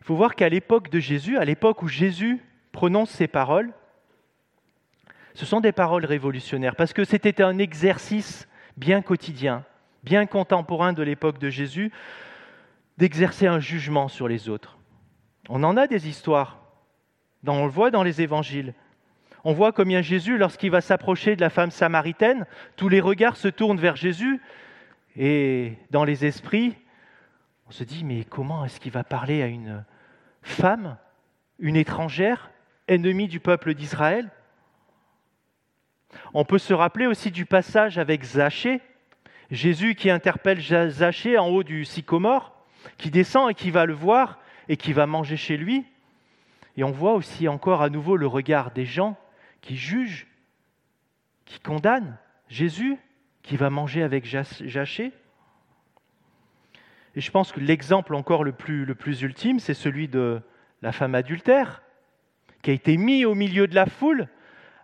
Il 0.01 0.05
faut 0.05 0.15
voir 0.15 0.35
qu'à 0.35 0.49
l'époque 0.49 0.89
de 0.89 0.99
Jésus, 0.99 1.37
à 1.37 1.45
l'époque 1.45 1.83
où 1.83 1.87
Jésus 1.87 2.41
prononce 2.71 3.11
ces 3.11 3.27
paroles, 3.27 3.73
ce 5.33 5.45
sont 5.45 5.59
des 5.59 5.71
paroles 5.71 6.05
révolutionnaires, 6.05 6.75
parce 6.75 6.93
que 6.93 7.03
c'était 7.03 7.43
un 7.43 7.59
exercice 7.59 8.47
bien 8.77 9.01
quotidien, 9.03 9.63
bien 10.03 10.25
contemporain 10.25 10.93
de 10.93 11.03
l'époque 11.03 11.37
de 11.37 11.49
Jésus, 11.49 11.91
d'exercer 12.97 13.45
un 13.45 13.59
jugement 13.59 14.07
sur 14.07 14.27
les 14.27 14.49
autres. 14.49 14.79
On 15.49 15.63
en 15.63 15.77
a 15.77 15.85
des 15.85 16.07
histoires, 16.07 16.57
on 17.45 17.65
le 17.65 17.71
voit 17.71 17.91
dans 17.91 18.03
les 18.03 18.21
évangiles. 18.21 18.73
On 19.43 19.53
voit 19.53 19.71
combien 19.71 20.01
Jésus, 20.01 20.37
lorsqu'il 20.37 20.71
va 20.71 20.81
s'approcher 20.81 21.35
de 21.35 21.41
la 21.41 21.49
femme 21.49 21.71
samaritaine, 21.71 22.45
tous 22.75 22.89
les 22.89 22.99
regards 22.99 23.37
se 23.37 23.47
tournent 23.47 23.79
vers 23.79 23.95
Jésus, 23.95 24.41
et 25.15 25.73
dans 25.89 26.03
les 26.03 26.25
esprits, 26.25 26.75
on 27.67 27.71
se 27.71 27.83
dit, 27.83 28.03
mais 28.03 28.23
comment 28.23 28.65
est-ce 28.65 28.79
qu'il 28.79 28.91
va 28.91 29.03
parler 29.03 29.41
à 29.41 29.47
une 29.47 29.83
femme, 30.41 30.97
une 31.59 31.75
étrangère, 31.75 32.51
ennemie 32.87 33.27
du 33.27 33.39
peuple 33.39 33.73
d'Israël? 33.73 34.29
On 36.33 36.45
peut 36.45 36.59
se 36.59 36.73
rappeler 36.73 37.07
aussi 37.07 37.31
du 37.31 37.45
passage 37.45 37.97
avec 37.97 38.23
Zachée, 38.23 38.81
Jésus 39.51 39.95
qui 39.95 40.09
interpelle 40.09 40.61
Zachée 40.61 41.37
en 41.37 41.47
haut 41.47 41.63
du 41.63 41.85
sycomore, 41.85 42.53
qui 42.97 43.11
descend 43.11 43.49
et 43.49 43.53
qui 43.53 43.71
va 43.71 43.85
le 43.85 43.93
voir 43.93 44.39
et 44.69 44.77
qui 44.77 44.93
va 44.93 45.05
manger 45.05 45.37
chez 45.37 45.57
lui. 45.57 45.85
Et 46.75 46.83
on 46.83 46.91
voit 46.91 47.13
aussi 47.13 47.47
encore 47.47 47.81
à 47.81 47.89
nouveau 47.89 48.17
le 48.17 48.27
regard 48.27 48.71
des 48.71 48.85
gens 48.85 49.17
qui 49.67 49.75
jugent, 49.75 50.27
qui 51.43 51.59
condamnent 51.59 52.17
Jésus 52.47 52.97
qui 53.43 53.57
va 53.57 53.69
manger 53.69 54.01
avec 54.01 54.25
Zachée. 54.25 55.11
Et 57.15 57.21
je 57.21 57.31
pense 57.31 57.51
que 57.51 57.59
l'exemple 57.59 58.15
encore 58.15 58.45
le 58.45 58.53
plus, 58.53 59.21
ultime, 59.21 59.59
c'est 59.59 59.73
celui 59.73 60.07
de 60.07 60.41
la 60.81 60.93
femme 60.93 61.15
adultère, 61.15 61.83
qui 62.61 62.71
a 62.71 62.73
été 62.73 62.95
mise 62.95 63.25
au 63.25 63.35
milieu 63.35 63.67
de 63.67 63.75
la 63.75 63.87
foule 63.87 64.29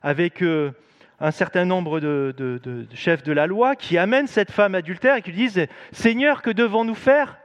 avec 0.02 0.44
euh, 0.44 0.74
un 1.22 1.32
certain 1.32 1.64
nombre 1.64 2.02
de, 2.02 2.86
chefs 2.94 3.24
de 3.24 3.32
la 3.32 3.48
loi 3.48 3.78
qui 3.78 3.98
amènent 3.98 4.28
cette 4.28 4.52
femme 4.52 4.76
adultère 4.76 5.16
et 5.16 5.22
qui 5.22 5.32
disent 5.32 5.66
Seigneur, 5.94 6.42
que 6.42 6.50
devons-nous 6.52 6.96
faire? 6.96 7.40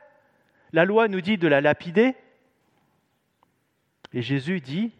La 0.72 0.84
loi 0.84 1.06
nous 1.06 1.20
dit 1.20 1.38
de 1.38 1.46
la 1.46 1.60
lapider. 1.60 2.16
Et 4.12 4.22
Jésus 4.22 4.60
dit 4.60 4.90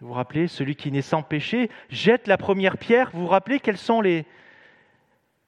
Vous 0.00 0.08
vous 0.08 0.12
rappelez, 0.12 0.48
celui 0.48 0.76
qui 0.76 0.90
n'est 0.90 1.02
sans 1.02 1.22
péché 1.22 1.70
jette 1.88 2.26
la 2.26 2.36
première 2.36 2.78
pierre. 2.78 3.10
Vous 3.12 3.22
vous 3.22 3.26
rappelez 3.28 3.60
quelles 3.60 3.78
sont 3.78 4.00
les, 4.00 4.26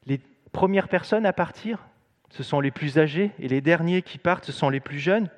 les 0.07 0.21
premières 0.53 0.89
personnes 0.89 1.27
à 1.27 1.33
partir? 1.33 1.87
Ce 2.31 2.43
sont 2.43 2.61
les 2.61 2.71
plus 2.71 2.99
âgés 2.99 3.33
et 3.39 3.49
les 3.49 3.61
derniers 3.61 4.03
qui 4.03 4.19
partent, 4.19 4.45
ce 4.45 4.53
sont 4.53 4.71
les 4.71 4.81
plus 4.81 4.99
jeunes. 4.99 5.31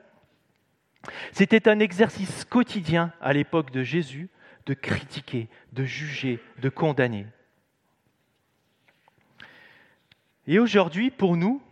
C'était 1.32 1.68
un 1.68 1.78
exercice 1.78 2.44
quotidien 2.44 3.12
à 3.20 3.32
l'époque 3.32 3.70
de 3.70 3.82
Jésus 3.82 4.28
de 4.66 4.74
critiquer, 4.74 5.48
de 5.72 5.84
juger, 5.84 6.40
de 6.58 6.68
condamner. 6.68 7.26
Et 10.46 10.58
aujourd'hui, 10.58 11.10
pour 11.10 11.36
nous, 11.36 11.62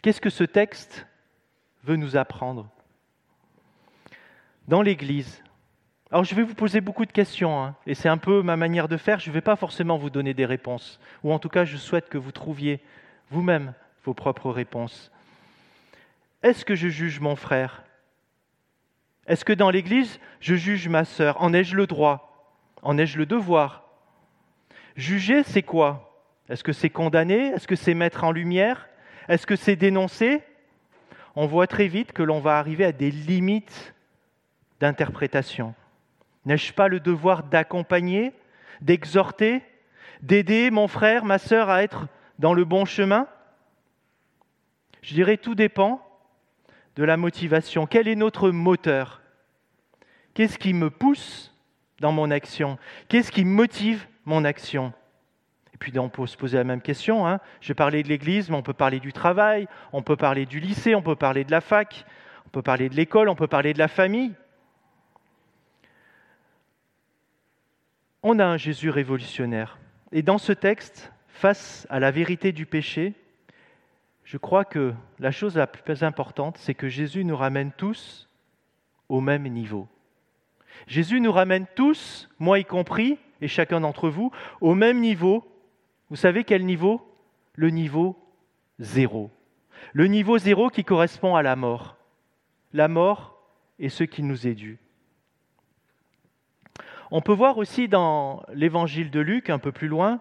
qu'est-ce 0.00 0.20
que 0.20 0.30
ce 0.30 0.44
texte 0.44 1.06
veut 1.84 1.96
nous 1.96 2.16
apprendre? 2.16 2.70
Dans 4.66 4.80
l'Église, 4.80 5.41
alors 6.12 6.24
je 6.24 6.34
vais 6.34 6.42
vous 6.42 6.54
poser 6.54 6.82
beaucoup 6.82 7.06
de 7.06 7.12
questions, 7.12 7.64
hein, 7.64 7.74
et 7.86 7.94
c'est 7.94 8.10
un 8.10 8.18
peu 8.18 8.42
ma 8.42 8.58
manière 8.58 8.86
de 8.86 8.98
faire, 8.98 9.18
je 9.18 9.30
ne 9.30 9.34
vais 9.34 9.40
pas 9.40 9.56
forcément 9.56 9.96
vous 9.96 10.10
donner 10.10 10.34
des 10.34 10.44
réponses, 10.44 11.00
ou 11.24 11.32
en 11.32 11.38
tout 11.38 11.48
cas 11.48 11.64
je 11.64 11.78
souhaite 11.78 12.10
que 12.10 12.18
vous 12.18 12.32
trouviez 12.32 12.80
vous-même 13.30 13.72
vos 14.04 14.12
propres 14.12 14.50
réponses. 14.50 15.10
Est-ce 16.42 16.66
que 16.66 16.74
je 16.74 16.88
juge 16.88 17.18
mon 17.20 17.34
frère? 17.34 17.82
Est-ce 19.26 19.46
que 19.46 19.54
dans 19.54 19.70
l'Église, 19.70 20.20
je 20.40 20.54
juge 20.54 20.86
ma 20.86 21.06
sœur? 21.06 21.40
En 21.40 21.54
ai-je 21.54 21.76
le 21.76 21.86
droit? 21.86 22.52
En 22.82 22.98
ai-je 22.98 23.16
le 23.16 23.24
devoir? 23.24 23.84
Juger, 24.96 25.42
c'est 25.44 25.62
quoi? 25.62 26.22
Est-ce 26.50 26.64
que 26.64 26.74
c'est 26.74 26.90
condamner 26.90 27.52
Est-ce 27.52 27.66
que 27.66 27.76
c'est 27.76 27.94
mettre 27.94 28.24
en 28.24 28.32
lumière? 28.32 28.86
Est-ce 29.28 29.46
que 29.46 29.56
c'est 29.56 29.76
dénoncer? 29.76 30.42
On 31.36 31.46
voit 31.46 31.68
très 31.68 31.88
vite 31.88 32.12
que 32.12 32.22
l'on 32.22 32.40
va 32.40 32.58
arriver 32.58 32.84
à 32.84 32.92
des 32.92 33.10
limites 33.10 33.94
d'interprétation. 34.78 35.74
N'ai-je 36.44 36.72
pas 36.72 36.88
le 36.88 37.00
devoir 37.00 37.44
d'accompagner, 37.44 38.32
d'exhorter, 38.80 39.62
d'aider 40.22 40.70
mon 40.70 40.88
frère, 40.88 41.24
ma 41.24 41.38
sœur 41.38 41.70
à 41.70 41.82
être 41.82 42.06
dans 42.38 42.54
le 42.54 42.64
bon 42.64 42.84
chemin? 42.84 43.28
Je 45.02 45.14
dirais 45.14 45.36
tout 45.36 45.54
dépend 45.54 46.04
de 46.96 47.04
la 47.04 47.16
motivation. 47.16 47.86
Quel 47.86 48.08
est 48.08 48.14
notre 48.14 48.50
moteur? 48.50 49.20
Qu'est-ce 50.34 50.58
qui 50.58 50.72
me 50.72 50.90
pousse 50.90 51.54
dans 52.00 52.12
mon 52.12 52.30
action? 52.30 52.78
Qu'est-ce 53.08 53.32
qui 53.32 53.44
motive 53.44 54.06
mon 54.24 54.44
action? 54.44 54.92
Et 55.74 55.76
puis 55.78 55.96
on 55.98 56.08
peut 56.08 56.26
se 56.26 56.36
poser 56.36 56.56
la 56.56 56.64
même 56.64 56.80
question. 56.80 57.26
Hein. 57.26 57.40
Je 57.60 57.72
parlais 57.72 58.02
de 58.02 58.08
l'Église, 58.08 58.48
mais 58.48 58.56
on 58.56 58.62
peut 58.62 58.72
parler 58.72 59.00
du 59.00 59.12
travail, 59.12 59.66
on 59.92 60.02
peut 60.02 60.16
parler 60.16 60.46
du 60.46 60.60
lycée, 60.60 60.94
on 60.94 61.02
peut 61.02 61.16
parler 61.16 61.44
de 61.44 61.50
la 61.50 61.60
fac, 61.60 62.04
on 62.46 62.50
peut 62.50 62.62
parler 62.62 62.88
de 62.88 62.94
l'école, 62.94 63.28
on 63.28 63.34
peut 63.34 63.46
parler 63.46 63.72
de 63.72 63.78
la 63.78 63.88
famille. 63.88 64.32
On 68.22 68.38
a 68.38 68.46
un 68.46 68.56
Jésus 68.56 68.90
révolutionnaire. 68.90 69.78
Et 70.12 70.22
dans 70.22 70.38
ce 70.38 70.52
texte, 70.52 71.12
face 71.26 71.86
à 71.90 71.98
la 71.98 72.12
vérité 72.12 72.52
du 72.52 72.66
péché, 72.66 73.14
je 74.22 74.36
crois 74.36 74.64
que 74.64 74.94
la 75.18 75.32
chose 75.32 75.56
la 75.56 75.66
plus 75.66 76.04
importante, 76.04 76.56
c'est 76.56 76.74
que 76.74 76.88
Jésus 76.88 77.24
nous 77.24 77.36
ramène 77.36 77.72
tous 77.72 78.28
au 79.08 79.20
même 79.20 79.48
niveau. 79.48 79.88
Jésus 80.86 81.20
nous 81.20 81.32
ramène 81.32 81.66
tous, 81.74 82.28
moi 82.38 82.60
y 82.60 82.64
compris, 82.64 83.18
et 83.40 83.48
chacun 83.48 83.80
d'entre 83.80 84.08
vous, 84.08 84.30
au 84.60 84.74
même 84.74 85.00
niveau. 85.00 85.44
Vous 86.08 86.16
savez 86.16 86.44
quel 86.44 86.64
niveau? 86.64 87.06
Le 87.54 87.70
niveau 87.70 88.16
zéro. 88.78 89.30
Le 89.92 90.06
niveau 90.06 90.38
zéro 90.38 90.70
qui 90.70 90.84
correspond 90.84 91.34
à 91.34 91.42
la 91.42 91.56
mort. 91.56 91.96
La 92.72 92.86
mort 92.86 93.36
est 93.80 93.88
ce 93.88 94.04
qui 94.04 94.22
nous 94.22 94.46
est 94.46 94.54
dû. 94.54 94.78
On 97.14 97.20
peut 97.20 97.34
voir 97.34 97.58
aussi 97.58 97.88
dans 97.88 98.42
l'évangile 98.54 99.10
de 99.10 99.20
Luc, 99.20 99.50
un 99.50 99.58
peu 99.58 99.70
plus 99.70 99.86
loin, 99.86 100.18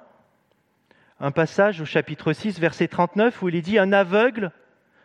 un 1.22 1.32
passage 1.32 1.80
au 1.80 1.86
chapitre 1.86 2.34
6, 2.34 2.60
verset 2.60 2.90
39, 2.90 3.42
où 3.42 3.48
il 3.48 3.56
est 3.56 3.62
dit 3.62 3.80
Un 3.80 3.94
aveugle 3.94 4.52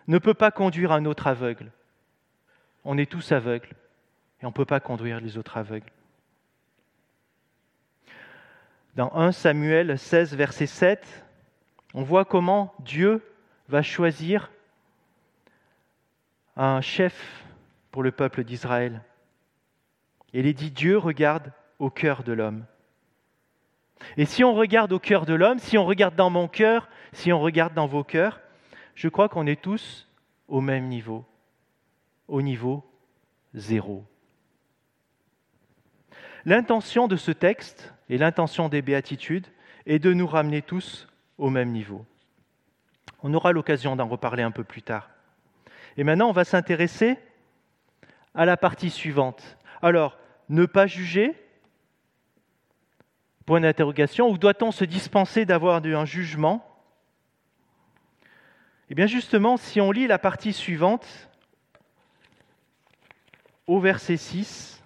ne 0.08 0.18
peut 0.18 0.34
pas 0.34 0.50
conduire 0.50 0.90
un 0.90 1.04
autre 1.04 1.28
aveugle. 1.28 1.70
On 2.84 2.98
est 2.98 3.08
tous 3.08 3.30
aveugles 3.30 3.68
et 4.42 4.46
on 4.46 4.48
ne 4.48 4.52
peut 4.52 4.64
pas 4.64 4.80
conduire 4.80 5.20
les 5.20 5.38
autres 5.38 5.58
aveugles. 5.58 5.92
Dans 8.96 9.14
1 9.14 9.30
Samuel 9.30 9.96
16, 9.96 10.34
verset 10.34 10.66
7, 10.66 11.24
on 11.94 12.02
voit 12.02 12.24
comment 12.24 12.74
Dieu 12.80 13.22
va 13.68 13.82
choisir 13.82 14.50
un 16.56 16.80
chef 16.80 17.44
pour 17.92 18.02
le 18.02 18.10
peuple 18.10 18.42
d'Israël. 18.42 19.02
il 20.32 20.46
est 20.46 20.52
dit 20.52 20.72
Dieu 20.72 20.98
regarde 20.98 21.52
au 21.78 21.90
cœur 21.90 22.22
de 22.22 22.32
l'homme. 22.32 22.64
Et 24.16 24.24
si 24.24 24.44
on 24.44 24.54
regarde 24.54 24.92
au 24.92 24.98
cœur 24.98 25.26
de 25.26 25.34
l'homme, 25.34 25.58
si 25.58 25.78
on 25.78 25.86
regarde 25.86 26.14
dans 26.14 26.30
mon 26.30 26.48
cœur, 26.48 26.88
si 27.12 27.32
on 27.32 27.40
regarde 27.40 27.74
dans 27.74 27.86
vos 27.86 28.04
cœurs, 28.04 28.40
je 28.94 29.08
crois 29.08 29.28
qu'on 29.28 29.46
est 29.46 29.60
tous 29.60 30.08
au 30.48 30.60
même 30.60 30.88
niveau, 30.88 31.24
au 32.28 32.42
niveau 32.42 32.84
zéro. 33.54 34.04
L'intention 36.44 37.08
de 37.08 37.16
ce 37.16 37.32
texte 37.32 37.92
et 38.08 38.18
l'intention 38.18 38.68
des 38.68 38.82
béatitudes 38.82 39.46
est 39.86 39.98
de 39.98 40.12
nous 40.12 40.26
ramener 40.26 40.62
tous 40.62 41.08
au 41.38 41.50
même 41.50 41.72
niveau. 41.72 42.04
On 43.22 43.34
aura 43.34 43.52
l'occasion 43.52 43.96
d'en 43.96 44.06
reparler 44.06 44.42
un 44.42 44.50
peu 44.50 44.64
plus 44.64 44.82
tard. 44.82 45.10
Et 45.96 46.04
maintenant, 46.04 46.28
on 46.28 46.32
va 46.32 46.44
s'intéresser 46.44 47.18
à 48.34 48.44
la 48.44 48.56
partie 48.56 48.90
suivante. 48.90 49.56
Alors, 49.82 50.18
ne 50.48 50.66
pas 50.66 50.86
juger, 50.86 51.34
Point 53.46 53.60
d'interrogation. 53.60 54.28
Ou 54.28 54.38
doit-on 54.38 54.72
se 54.72 54.84
dispenser 54.84 55.46
d'avoir 55.46 55.82
un 55.84 56.04
jugement? 56.04 56.64
Eh 58.90 58.94
bien 58.94 59.06
justement, 59.06 59.56
si 59.56 59.80
on 59.80 59.90
lit 59.90 60.06
la 60.06 60.18
partie 60.18 60.52
suivante, 60.52 61.06
au 63.66 63.80
verset 63.80 64.16
6, 64.16 64.82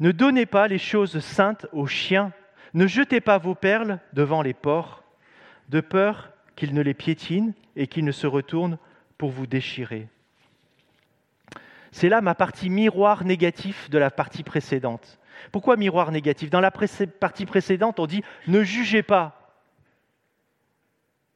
Ne 0.00 0.10
donnez 0.10 0.44
pas 0.44 0.66
les 0.66 0.78
choses 0.78 1.20
saintes 1.20 1.66
aux 1.72 1.86
chiens, 1.86 2.32
ne 2.74 2.86
jetez 2.86 3.20
pas 3.20 3.38
vos 3.38 3.54
perles 3.54 4.00
devant 4.12 4.42
les 4.42 4.52
porcs, 4.52 5.04
de 5.68 5.80
peur 5.80 6.32
qu'ils 6.56 6.74
ne 6.74 6.82
les 6.82 6.94
piétinent 6.94 7.52
et 7.76 7.86
qu'ils 7.86 8.04
ne 8.04 8.12
se 8.12 8.26
retournent 8.26 8.78
pour 9.16 9.30
vous 9.30 9.46
déchirer. 9.46 10.08
C'est 11.92 12.08
là 12.08 12.20
ma 12.20 12.34
partie 12.34 12.70
miroir 12.70 13.24
négatif 13.24 13.88
de 13.88 13.98
la 13.98 14.10
partie 14.10 14.42
précédente. 14.42 15.18
Pourquoi 15.52 15.76
miroir 15.76 16.10
négatif? 16.10 16.50
Dans 16.50 16.60
la 16.60 16.70
partie 16.70 17.46
précédente, 17.46 18.00
on 18.00 18.06
dit 18.06 18.22
ne 18.46 18.62
jugez 18.62 19.02
pas. 19.02 19.40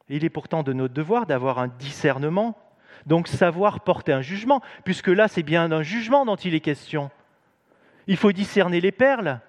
Il 0.09 0.25
est 0.25 0.29
pourtant 0.29 0.63
de 0.63 0.73
notre 0.73 0.93
devoir 0.93 1.25
d'avoir 1.25 1.59
un 1.59 1.67
discernement, 1.67 2.57
donc 3.05 3.27
savoir 3.27 3.81
porter 3.81 4.11
un 4.11 4.21
jugement, 4.21 4.61
puisque 4.83 5.07
là 5.07 5.27
c'est 5.27 5.43
bien 5.43 5.69
d'un 5.69 5.83
jugement 5.83 6.25
dont 6.25 6.35
il 6.35 6.55
est 6.55 6.59
question. 6.59 7.11
Il 8.07 8.17
faut 8.17 8.31
discerner 8.31 8.81
les 8.81 8.91
perles, 8.91 9.39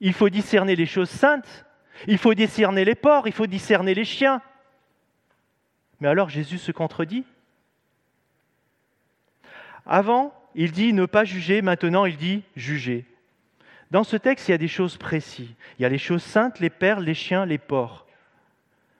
il 0.00 0.12
faut 0.12 0.28
discerner 0.28 0.74
les 0.74 0.86
choses 0.86 1.10
saintes, 1.10 1.64
il 2.08 2.18
faut 2.18 2.34
discerner 2.34 2.84
les 2.84 2.94
porcs, 2.94 3.26
il 3.26 3.32
faut 3.32 3.46
discerner 3.46 3.94
les 3.94 4.04
chiens. 4.04 4.42
Mais 6.00 6.08
alors 6.08 6.28
Jésus 6.28 6.58
se 6.58 6.72
contredit? 6.72 7.24
Avant, 9.86 10.34
il 10.54 10.72
dit 10.72 10.92
ne 10.92 11.06
pas 11.06 11.24
juger, 11.24 11.62
maintenant 11.62 12.04
il 12.04 12.16
dit 12.16 12.42
juger. 12.56 13.06
Dans 13.90 14.04
ce 14.04 14.16
texte, 14.16 14.48
il 14.48 14.52
y 14.52 14.54
a 14.54 14.58
des 14.58 14.68
choses 14.68 14.96
précises. 14.96 15.52
Il 15.78 15.82
y 15.82 15.84
a 15.84 15.88
les 15.88 15.98
choses 15.98 16.22
saintes, 16.22 16.60
les 16.60 16.70
perles, 16.70 17.04
les 17.04 17.14
chiens, 17.14 17.44
les 17.44 17.58
porcs. 17.58 18.06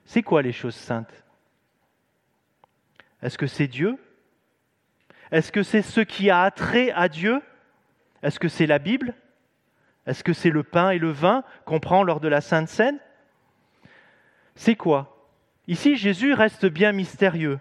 C'est 0.05 0.21
quoi 0.21 0.41
les 0.41 0.51
choses 0.51 0.75
saintes? 0.75 1.23
Est-ce 3.21 3.37
que 3.37 3.47
c'est 3.47 3.67
Dieu? 3.67 3.97
Est-ce 5.31 5.51
que 5.51 5.63
c'est 5.63 5.81
ce 5.81 6.01
qui 6.01 6.29
a 6.29 6.41
attrait 6.41 6.91
à 6.91 7.07
Dieu? 7.07 7.41
Est-ce 8.21 8.39
que 8.39 8.49
c'est 8.49 8.67
la 8.67 8.79
Bible? 8.79 9.13
Est-ce 10.05 10.23
que 10.23 10.33
c'est 10.33 10.49
le 10.49 10.63
pain 10.63 10.89
et 10.89 10.97
le 10.97 11.11
vin 11.11 11.43
qu'on 11.65 11.79
prend 11.79 12.03
lors 12.03 12.19
de 12.19 12.27
la 12.27 12.41
Sainte 12.41 12.67
Seine? 12.67 12.99
C'est 14.55 14.75
quoi? 14.75 15.29
Ici, 15.67 15.95
Jésus 15.95 16.33
reste 16.33 16.65
bien 16.65 16.91
mystérieux. 16.91 17.59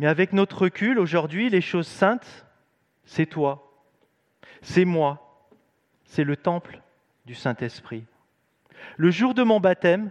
Mais 0.00 0.08
avec 0.08 0.32
notre 0.32 0.62
recul, 0.62 0.98
aujourd'hui, 0.98 1.48
les 1.50 1.60
choses 1.60 1.86
saintes, 1.86 2.46
c'est 3.04 3.26
toi, 3.26 3.69
c'est 4.62 4.84
moi, 4.84 5.46
c'est 6.04 6.24
le 6.24 6.36
temple 6.36 6.80
du 7.26 7.34
Saint-Esprit. 7.34 8.04
Le 8.96 9.10
jour 9.10 9.34
de 9.34 9.42
mon 9.42 9.60
baptême, 9.60 10.10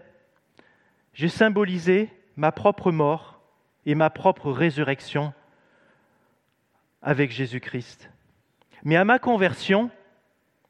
j'ai 1.13 1.29
symbolisé 1.29 2.09
ma 2.35 2.51
propre 2.51 2.91
mort 2.91 3.41
et 3.85 3.95
ma 3.95 4.09
propre 4.09 4.51
résurrection 4.51 5.33
avec 7.01 7.31
Jésus-Christ. 7.31 8.09
Mais 8.83 8.95
à 8.95 9.05
ma 9.05 9.19
conversion, 9.19 9.89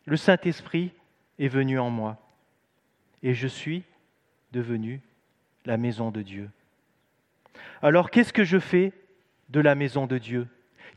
le 0.06 0.18
Saint-Esprit 0.18 0.92
est 1.38 1.48
venu 1.48 1.80
en 1.80 1.90
moi 1.90 2.18
et 3.22 3.34
je 3.34 3.48
suis 3.48 3.84
devenu 4.52 5.02
la 5.66 5.78
maison 5.78 6.12
de 6.12 6.22
Dieu. 6.22 6.50
Alors 7.82 8.10
qu'est-ce 8.10 8.34
que 8.34 8.44
je 8.44 8.60
fais 8.60 8.94
de 9.50 9.60
la 9.60 9.76
maison 9.76 10.08
de 10.08 10.18
Dieu? 10.18 10.48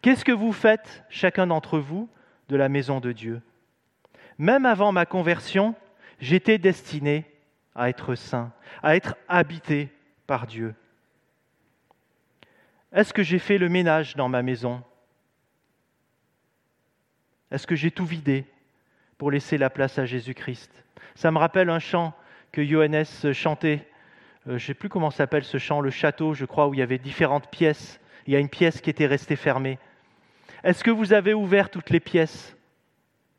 Qu'est-ce 0.01 0.25
que 0.25 0.33
vous 0.33 0.53
faites, 0.53 1.05
chacun 1.11 1.47
d'entre 1.47 1.79
vous, 1.79 2.09
de 2.53 2.57
la 2.59 2.69
maison 2.69 3.01
de 3.01 3.13
Dieu 3.13 3.41
Même 4.37 4.67
avant 4.67 4.93
ma 4.93 5.07
conversion, 5.07 5.75
j'étais 6.21 6.59
destiné 6.59 7.25
à 7.75 7.89
être 7.89 8.15
saint, 8.15 8.53
à 8.83 8.95
être 8.95 9.17
habité 9.27 9.89
par 10.27 10.47
Dieu. 10.47 10.75
Est-ce 12.93 13.15
que 13.15 13.23
j'ai 13.23 13.39
fait 13.39 13.57
le 13.57 13.71
ménage 13.71 14.17
dans 14.17 14.29
ma 14.29 14.43
maison? 14.43 14.83
Est-ce 17.51 17.67
que 17.67 17.75
j'ai 17.75 17.91
tout 17.91 18.05
vidé 18.05 18.45
pour 19.17 19.31
laisser 19.31 19.57
la 19.57 19.71
place 19.71 19.99
à 19.99 20.05
Jésus-Christ? 20.05 20.71
Ça 21.15 21.31
me 21.31 21.39
rappelle 21.39 21.71
un 21.71 21.79
chant 21.79 22.13
que 22.53 22.63
Johannes 22.63 23.33
chantait. 23.33 23.89
Euh, 24.47 24.51
je 24.51 24.53
ne 24.53 24.59
sais 24.59 24.75
plus 24.75 24.91
comment 24.91 25.11
s'appelle 25.11 25.45
ce 25.45 25.57
chant, 25.57 25.81
le 25.81 25.91
château, 25.91 26.35
je 26.35 26.45
crois, 26.45 26.69
où 26.69 26.75
il 26.75 26.81
y 26.81 26.83
avait 26.83 26.99
différentes 26.99 27.51
pièces 27.51 27.99
il 28.27 28.33
y 28.33 28.37
a 28.37 28.39
une 28.39 28.49
pièce 28.49 28.81
qui 28.81 28.91
était 28.91 29.07
restée 29.07 29.37
fermée. 29.37 29.79
Est-ce 30.65 30.85
que 30.85 30.91
vous 30.91 31.13
avez 31.13 31.35
ouvert 31.35 31.71
toutes 31.71 31.91
les 31.91 32.01
pièces 32.01 32.57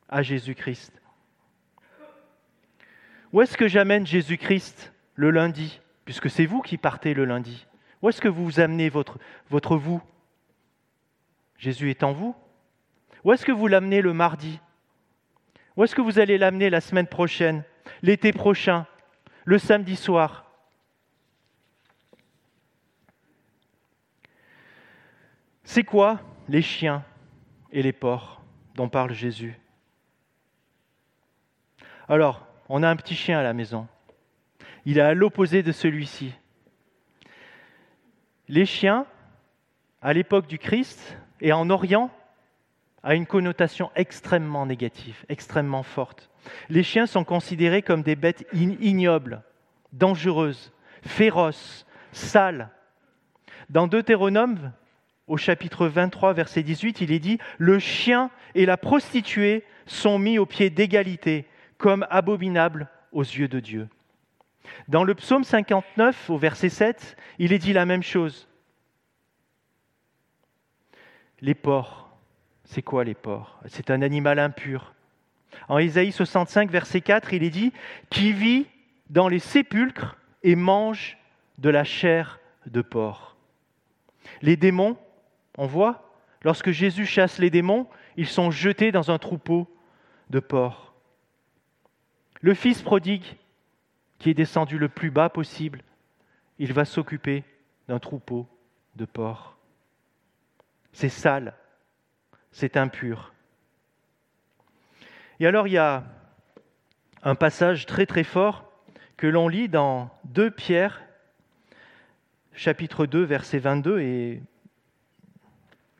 à 0.08 0.22
Jésus-Christ? 0.22 0.92
Où 3.32 3.40
est-ce 3.40 3.56
que 3.56 3.66
j'amène 3.66 4.06
Jésus-Christ 4.06 4.92
le 5.14 5.30
lundi, 5.30 5.80
puisque 6.04 6.30
c'est 6.30 6.46
vous 6.46 6.60
qui 6.60 6.76
partez 6.76 7.14
le 7.14 7.24
lundi? 7.24 7.66
Où 8.02 8.08
est-ce 8.08 8.20
que 8.20 8.28
vous 8.28 8.60
amenez 8.60 8.90
votre, 8.90 9.18
votre 9.48 9.76
vous? 9.76 10.02
Jésus 11.56 11.90
est 11.90 12.02
en 12.02 12.12
vous? 12.12 12.36
Où 13.24 13.32
est-ce 13.32 13.46
que 13.46 13.52
vous 13.52 13.66
l'amenez 13.66 14.02
le 14.02 14.12
mardi? 14.12 14.60
Où 15.76 15.84
est-ce 15.84 15.94
que 15.94 16.02
vous 16.02 16.18
allez 16.18 16.36
l'amener 16.36 16.68
la 16.68 16.82
semaine 16.82 17.06
prochaine, 17.06 17.64
l'été 18.02 18.32
prochain, 18.32 18.86
le 19.46 19.58
samedi 19.58 19.96
soir? 19.96 20.44
C'est 25.64 25.84
quoi 25.84 26.20
les 26.48 26.62
chiens? 26.62 27.02
Et 27.74 27.82
les 27.82 27.92
porcs 27.92 28.40
dont 28.76 28.88
parle 28.88 29.12
Jésus 29.12 29.58
Alors, 32.08 32.46
on 32.68 32.82
a 32.82 32.88
un 32.88 32.96
petit 32.96 33.16
chien 33.16 33.38
à 33.38 33.42
la 33.42 33.52
maison. 33.52 33.88
Il 34.86 34.96
est 34.96 35.02
à 35.02 35.12
l'opposé 35.12 35.62
de 35.62 35.72
celui-ci. 35.72 36.32
Les 38.48 38.64
chiens, 38.64 39.06
à 40.00 40.12
l'époque 40.12 40.46
du 40.46 40.58
Christ 40.58 41.18
et 41.40 41.52
en 41.52 41.68
Orient, 41.68 42.10
a 43.02 43.14
une 43.14 43.26
connotation 43.26 43.90
extrêmement 43.96 44.66
négative, 44.66 45.24
extrêmement 45.28 45.82
forte. 45.82 46.30
Les 46.68 46.82
chiens 46.82 47.06
sont 47.06 47.24
considérés 47.24 47.82
comme 47.82 48.02
des 48.02 48.16
bêtes 48.16 48.46
ignobles, 48.52 49.42
dangereuses, 49.92 50.72
féroces, 51.02 51.86
sales. 52.12 52.70
Dans 53.68 53.88
Deutéronome 53.88 54.72
au 55.26 55.36
chapitre 55.36 55.86
23, 55.86 56.32
verset 56.34 56.62
18, 56.62 57.00
il 57.00 57.12
est 57.12 57.18
dit, 57.18 57.38
Le 57.58 57.78
chien 57.78 58.30
et 58.54 58.66
la 58.66 58.76
prostituée 58.76 59.64
sont 59.86 60.18
mis 60.18 60.38
au 60.38 60.46
pied 60.46 60.70
d'égalité, 60.70 61.46
comme 61.78 62.06
abominables 62.10 62.88
aux 63.12 63.22
yeux 63.22 63.48
de 63.48 63.60
Dieu. 63.60 63.88
Dans 64.88 65.04
le 65.04 65.14
psaume 65.14 65.44
59, 65.44 66.30
au 66.30 66.38
verset 66.38 66.68
7, 66.68 67.16
il 67.38 67.52
est 67.52 67.58
dit 67.58 67.72
la 67.72 67.86
même 67.86 68.02
chose. 68.02 68.48
Les 71.40 71.54
porcs, 71.54 72.08
c'est 72.64 72.82
quoi 72.82 73.04
les 73.04 73.14
porcs? 73.14 73.60
C'est 73.66 73.90
un 73.90 74.02
animal 74.02 74.38
impur. 74.38 74.94
En 75.68 75.78
Isaïe 75.78 76.12
65, 76.12 76.70
verset 76.70 77.00
4, 77.00 77.32
il 77.34 77.42
est 77.42 77.50
dit 77.50 77.72
Qui 78.10 78.32
vit 78.32 78.66
dans 79.10 79.28
les 79.28 79.38
sépulcres 79.38 80.16
et 80.42 80.56
mange 80.56 81.18
de 81.58 81.70
la 81.70 81.84
chair 81.84 82.40
de 82.66 82.82
porc. 82.82 83.36
Les 84.42 84.56
démons 84.56 84.96
on 85.56 85.66
voit, 85.66 86.10
lorsque 86.42 86.70
Jésus 86.70 87.06
chasse 87.06 87.38
les 87.38 87.50
démons, 87.50 87.86
ils 88.16 88.26
sont 88.26 88.50
jetés 88.50 88.92
dans 88.92 89.10
un 89.10 89.18
troupeau 89.18 89.68
de 90.30 90.40
porcs. 90.40 90.94
Le 92.40 92.54
fils 92.54 92.82
prodigue, 92.82 93.24
qui 94.18 94.30
est 94.30 94.34
descendu 94.34 94.78
le 94.78 94.88
plus 94.88 95.10
bas 95.10 95.28
possible, 95.28 95.82
il 96.58 96.72
va 96.72 96.84
s'occuper 96.84 97.44
d'un 97.88 97.98
troupeau 97.98 98.46
de 98.96 99.04
porcs. 99.04 99.56
C'est 100.92 101.08
sale, 101.08 101.54
c'est 102.52 102.76
impur. 102.76 103.32
Et 105.40 105.46
alors 105.46 105.66
il 105.66 105.72
y 105.72 105.78
a 105.78 106.04
un 107.22 107.34
passage 107.34 107.86
très 107.86 108.06
très 108.06 108.24
fort 108.24 108.70
que 109.16 109.26
l'on 109.26 109.48
lit 109.48 109.68
dans 109.68 110.10
2 110.24 110.50
Pierre, 110.50 111.02
chapitre 112.52 113.06
2, 113.06 113.22
verset 113.24 113.58
22, 113.58 114.00
et 114.00 114.42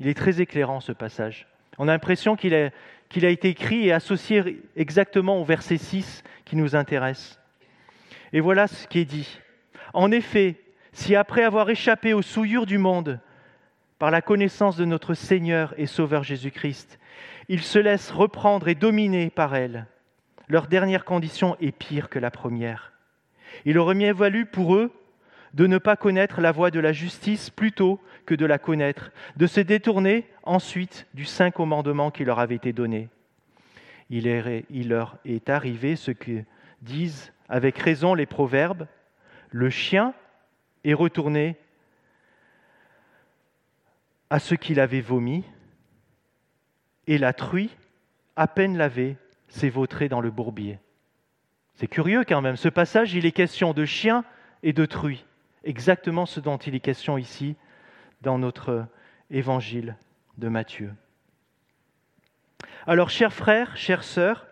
il 0.00 0.09
est 0.09 0.14
très 0.14 0.40
éclairant 0.40 0.80
ce 0.80 0.92
passage. 0.92 1.46
On 1.78 1.88
a 1.88 1.92
l'impression 1.92 2.37
qu'il 2.37 2.54
a, 2.54 2.70
été 3.28 3.48
écrit 3.48 3.88
et 3.88 3.92
associé 3.92 4.62
exactement 4.76 5.40
au 5.40 5.44
verset 5.44 5.76
6 5.76 6.22
qui 6.44 6.57
nous 6.57 6.76
intéresse. 6.76 7.40
Et 8.33 8.40
voilà 8.40 8.66
ce 8.66 8.87
qui 8.87 9.00
est 9.00 9.04
dit. 9.04 9.40
En 9.92 10.11
effet, 10.11 10.57
si 10.92 11.16
après 11.16 11.42
avoir 11.42 11.70
échappé 11.70 12.12
aux 12.12 12.22
souillures 12.22 12.66
du 12.66 12.78
monde, 12.78 13.20
par 13.98 14.11
la 14.11 14.22
connaissance 14.22 14.76
de 14.76 14.85
notre 14.85 15.14
Seigneur 15.14 15.74
et 15.78 15.87
Sauveur 15.87 16.24
Jésus-Christ, 16.24 16.98
ils 17.48 17.62
se 17.62 17.78
laissent 17.78 18.11
reprendre 18.11 18.68
et 18.68 18.74
dominer 18.74 19.30
par 19.30 19.54
elles, 19.54 19.87
leur 20.48 20.66
dernière 20.66 21.04
condition 21.04 21.57
est 21.61 21.72
pire 21.72 22.09
que 22.09 22.18
la 22.18 22.30
première. 22.30 22.92
Il 23.64 23.78
aurait 23.78 23.94
mieux 23.94 24.12
valu 24.12 24.46
pour 24.46 24.74
eux 24.74 24.92
de 25.55 25.69
ne 25.69 25.79
pas 25.79 25.97
connaître 25.97 26.40
la 26.40 26.53
voie 26.53 26.73
de 26.73 26.81
la 26.81 26.93
justice 26.93 27.49
plutôt 27.49 28.01
que 28.27 28.35
de 28.35 28.45
la 28.45 28.59
connaître, 28.59 29.12
de 29.37 29.47
se 29.47 29.61
détourner 29.61 30.27
ensuite 30.43 31.07
du 31.14 31.25
saint 31.25 31.53
commandement 31.53 32.11
qui 32.11 32.25
leur 32.25 32.40
avait 32.40 32.57
été 32.57 32.73
donné. 32.73 33.09
Il, 34.11 34.88
leur 34.88 35.17
est 35.25 35.49
arrivé 35.49 35.97
ce 35.97 36.11
que 36.11 36.43
disent 36.83 37.33
avec 37.49 37.79
raison 37.79 38.14
les 38.14 38.27
proverbes, 38.27 38.87
le 39.51 39.71
chien 39.71 40.12
est 40.83 40.93
retourné 40.93 41.57
à 44.31 44.40
ce 44.40 44.57
qu'il 44.57 44.81
avait 44.81 45.01
vomi, 45.01 45.45
et 47.07 47.19
la 47.19 47.33
truie, 47.33 47.71
à 48.35 48.49
peine 48.49 48.77
lavée, 48.77 49.17
s'est 49.49 49.69
vautrée 49.69 50.09
dans 50.09 50.21
le 50.21 50.31
bourbier. 50.31 50.79
C'est 51.75 51.87
curieux 51.87 52.25
quand 52.27 52.40
même. 52.40 52.57
Ce 52.57 52.69
passage, 52.69 53.14
il 53.14 53.27
est 53.27 53.33
question 53.33 53.73
de 53.73 53.85
chien 53.85 54.25
et 54.62 54.73
de 54.73 54.87
truie. 54.87 55.25
Exactement 55.64 56.27
ce 56.27 56.40
dont 56.40 56.59
il 56.59 56.74
est 56.74 56.81
question 56.81 57.16
ici 57.16 57.57
dans 58.20 58.38
notre 58.38 58.87
évangile 59.31 59.96
de 60.37 60.48
Matthieu. 60.48 60.92
Alors, 62.87 63.09
chers 63.09 63.33
frères, 63.33 63.74
chères 63.77 64.05
sœurs, 64.05 64.46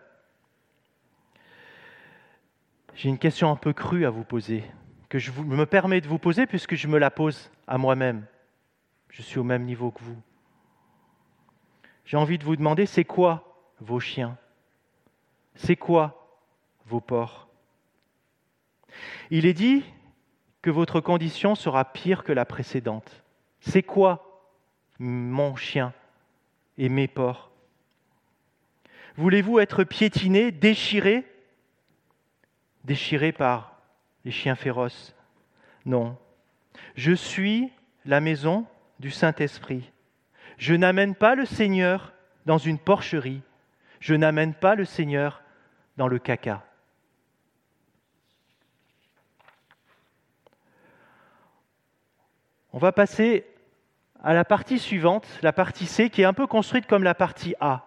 j'ai 2.95 3.09
une 3.09 3.19
question 3.19 3.51
un 3.51 3.55
peu 3.55 3.73
crue 3.73 4.05
à 4.05 4.09
vous 4.09 4.23
poser, 4.23 4.63
que 5.07 5.19
je 5.19 5.31
me 5.31 5.65
permets 5.65 6.01
de 6.01 6.07
vous 6.07 6.17
poser 6.17 6.47
puisque 6.47 6.73
je 6.73 6.87
me 6.87 6.97
la 6.97 7.11
pose 7.11 7.51
à 7.67 7.77
moi-même. 7.77 8.25
Je 9.09 9.21
suis 9.21 9.37
au 9.37 9.43
même 9.43 9.65
niveau 9.65 9.91
que 9.91 10.01
vous. 10.01 10.19
J'ai 12.05 12.17
envie 12.17 12.39
de 12.39 12.43
vous 12.43 12.55
demander, 12.55 12.87
c'est 12.87 13.05
quoi 13.05 13.71
vos 13.79 13.99
chiens? 13.99 14.35
C'est 15.55 15.75
quoi 15.75 16.39
vos 16.85 16.99
porcs? 17.01 17.47
Il 19.29 19.45
est 19.45 19.53
dit 19.53 19.83
que 20.63 20.71
votre 20.71 21.01
condition 21.01 21.53
sera 21.53 21.85
pire 21.85 22.23
que 22.23 22.31
la 22.31 22.45
précédente. 22.45 23.23
C'est 23.59 23.83
quoi 23.83 24.41
mon 24.97 25.55
chien 25.55 25.93
et 26.77 26.89
mes 26.89 27.07
porcs? 27.07 27.51
Voulez-vous 29.15 29.59
être 29.59 29.83
piétiné, 29.83 30.51
déchiré 30.51 31.27
Déchiré 32.85 33.31
par 33.31 33.77
les 34.25 34.31
chiens 34.31 34.55
féroces? 34.55 35.15
Non. 35.85 36.17
Je 36.95 37.13
suis 37.13 37.71
la 38.05 38.19
maison 38.19 38.65
du 38.99 39.11
Saint-Esprit. 39.11 39.91
Je 40.57 40.73
n'amène 40.73 41.15
pas 41.15 41.35
le 41.35 41.45
Seigneur 41.45 42.13
dans 42.45 42.57
une 42.57 42.79
porcherie. 42.79 43.41
Je 43.99 44.15
n'amène 44.15 44.53
pas 44.53 44.75
le 44.75 44.85
Seigneur 44.85 45.43
dans 45.97 46.07
le 46.07 46.19
caca. 46.19 46.65
On 52.75 52.79
va 52.79 52.91
passer 52.91 53.45
à 54.23 54.33
la 54.33 54.43
partie 54.43 54.79
suivante, 54.79 55.27
la 55.43 55.53
partie 55.53 55.85
C, 55.85 56.09
qui 56.09 56.23
est 56.23 56.25
un 56.25 56.33
peu 56.33 56.47
construite 56.47 56.87
comme 56.87 57.03
la 57.03 57.13
partie 57.13 57.53
A, 57.59 57.85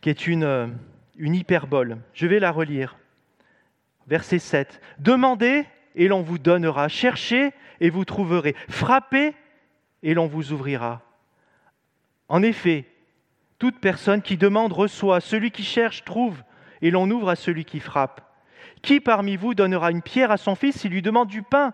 qui 0.00 0.08
est 0.08 0.28
une, 0.28 0.44
euh, 0.44 0.68
hyperbole. 1.18 1.98
Je 2.14 2.28
vais 2.28 2.38
la 2.38 2.52
relire. 2.52 2.96
Verset 4.06 4.38
7. 4.38 4.80
Demandez 5.00 5.66
et 5.96 6.06
l'on 6.06 6.22
vous 6.22 6.38
donnera. 6.38 6.86
Cherchez 6.86 7.52
et 7.80 7.90
vous 7.90 8.04
trouverez. 8.04 8.54
Frappez 8.68 9.34
et 10.04 10.14
l'on 10.14 10.28
vous 10.28 10.52
ouvrira. 10.52 11.02
En 12.28 12.42
effet, 12.42 12.84
toute 13.58 13.80
personne 13.80 14.22
qui 14.22 14.36
demande 14.36 14.72
reçoit, 14.72 15.20
celui 15.20 15.50
qui 15.50 15.64
cherche 15.64 16.04
trouve, 16.04 16.42
et 16.82 16.92
l'on 16.92 17.10
ouvre 17.10 17.30
à 17.30 17.36
celui 17.36 17.64
qui 17.64 17.80
frappe. 17.80 18.20
Qui 18.80 19.00
parmi 19.00 19.36
vous 19.36 19.54
donnera 19.54 19.90
une 19.90 20.02
pierre 20.02 20.30
à 20.30 20.36
son 20.36 20.54
fils 20.54 20.78
s'il 20.78 20.92
lui 20.92 21.02
demande 21.02 21.28
du 21.28 21.42
pain 21.42 21.72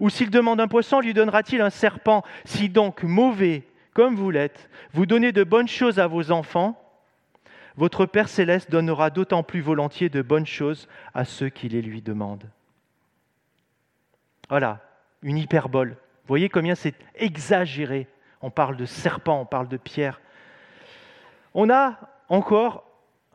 Ou 0.00 0.10
s'il 0.10 0.30
demande 0.30 0.60
un 0.60 0.68
poisson, 0.68 1.00
lui 1.00 1.14
donnera-t-il 1.14 1.60
un 1.60 1.70
serpent 1.70 2.22
Si 2.44 2.68
donc 2.68 3.02
mauvais, 3.02 3.64
comme 3.94 4.14
vous 4.14 4.30
l'êtes, 4.30 4.68
vous 4.92 5.06
donnez 5.06 5.32
de 5.32 5.44
bonnes 5.44 5.68
choses 5.68 5.98
à 5.98 6.06
vos 6.06 6.30
enfants, 6.30 6.80
votre 7.76 8.06
Père 8.06 8.28
céleste 8.28 8.70
donnera 8.70 9.10
d'autant 9.10 9.42
plus 9.42 9.60
volontiers 9.60 10.08
de 10.08 10.22
bonnes 10.22 10.46
choses 10.46 10.88
à 11.14 11.24
ceux 11.24 11.48
qui 11.48 11.68
les 11.68 11.82
lui 11.82 12.02
demandent. 12.02 12.48
Voilà, 14.48 14.80
une 15.22 15.38
hyperbole. 15.38 15.96
Voyez 16.26 16.48
combien 16.48 16.74
c'est 16.74 16.94
exagéré. 17.14 18.06
On 18.42 18.50
parle 18.50 18.76
de 18.76 18.84
serpent, 18.84 19.40
on 19.40 19.46
parle 19.46 19.68
de 19.68 19.76
pierre. 19.76 20.20
On 21.54 21.70
a 21.70 21.98
encore 22.28 22.84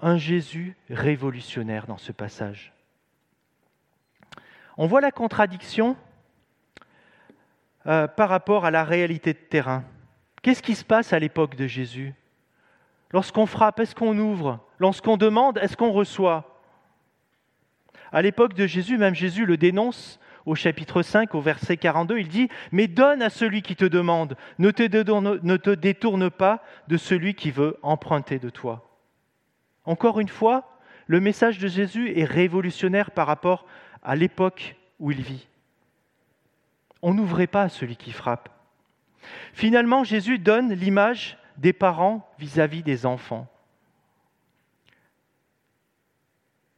un 0.01 0.17
Jésus 0.17 0.75
révolutionnaire 0.89 1.87
dans 1.87 1.97
ce 1.97 2.11
passage. 2.11 2.73
On 4.77 4.87
voit 4.87 5.01
la 5.01 5.11
contradiction 5.11 5.95
euh, 7.87 8.07
par 8.07 8.29
rapport 8.29 8.65
à 8.65 8.71
la 8.71 8.83
réalité 8.83 9.33
de 9.33 9.39
terrain. 9.39 9.83
Qu'est-ce 10.41 10.63
qui 10.63 10.75
se 10.75 10.85
passe 10.85 11.13
à 11.13 11.19
l'époque 11.19 11.55
de 11.55 11.67
Jésus? 11.67 12.13
Lorsqu'on 13.11 13.45
frappe, 13.45 13.79
est-ce 13.79 13.95
qu'on 13.95 14.17
ouvre? 14.17 14.59
Lorsqu'on 14.79 15.17
demande, 15.17 15.57
est-ce 15.59 15.77
qu'on 15.77 15.91
reçoit? 15.91 16.61
À 18.11 18.21
l'époque 18.21 18.53
de 18.53 18.67
Jésus, 18.67 18.97
même 18.97 19.15
Jésus 19.15 19.45
le 19.45 19.57
dénonce 19.57 20.19
au 20.45 20.55
chapitre 20.55 21.01
5, 21.01 21.33
au 21.35 21.41
verset 21.41 21.77
42, 21.77 22.19
il 22.19 22.27
dit, 22.27 22.49
Mais 22.71 22.87
donne 22.87 23.21
à 23.21 23.29
celui 23.29 23.61
qui 23.61 23.75
te 23.75 23.85
demande, 23.85 24.35
ne 24.59 24.71
te, 24.71 24.83
détourne, 24.83 25.39
ne 25.41 25.57
te 25.57 25.69
détourne 25.69 26.29
pas 26.29 26.63
de 26.87 26.97
celui 26.97 27.35
qui 27.35 27.51
veut 27.51 27.77
emprunter 27.81 28.39
de 28.39 28.49
toi. 28.49 28.89
Encore 29.85 30.19
une 30.19 30.27
fois, 30.27 30.77
le 31.07 31.19
message 31.19 31.59
de 31.59 31.67
Jésus 31.67 32.17
est 32.17 32.25
révolutionnaire 32.25 33.11
par 33.11 33.27
rapport 33.27 33.65
à 34.03 34.15
l'époque 34.15 34.75
où 34.99 35.11
il 35.11 35.21
vit. 35.21 35.47
On 37.07 37.13
n'ouvrait 37.13 37.45
pas 37.45 37.69
celui 37.69 37.97
qui 37.97 38.11
frappe. 38.11 38.49
Finalement, 39.53 40.03
Jésus 40.03 40.39
donne 40.39 40.73
l'image 40.73 41.37
des 41.55 41.71
parents 41.71 42.27
vis-à-vis 42.39 42.81
des 42.81 43.05
enfants. 43.05 43.47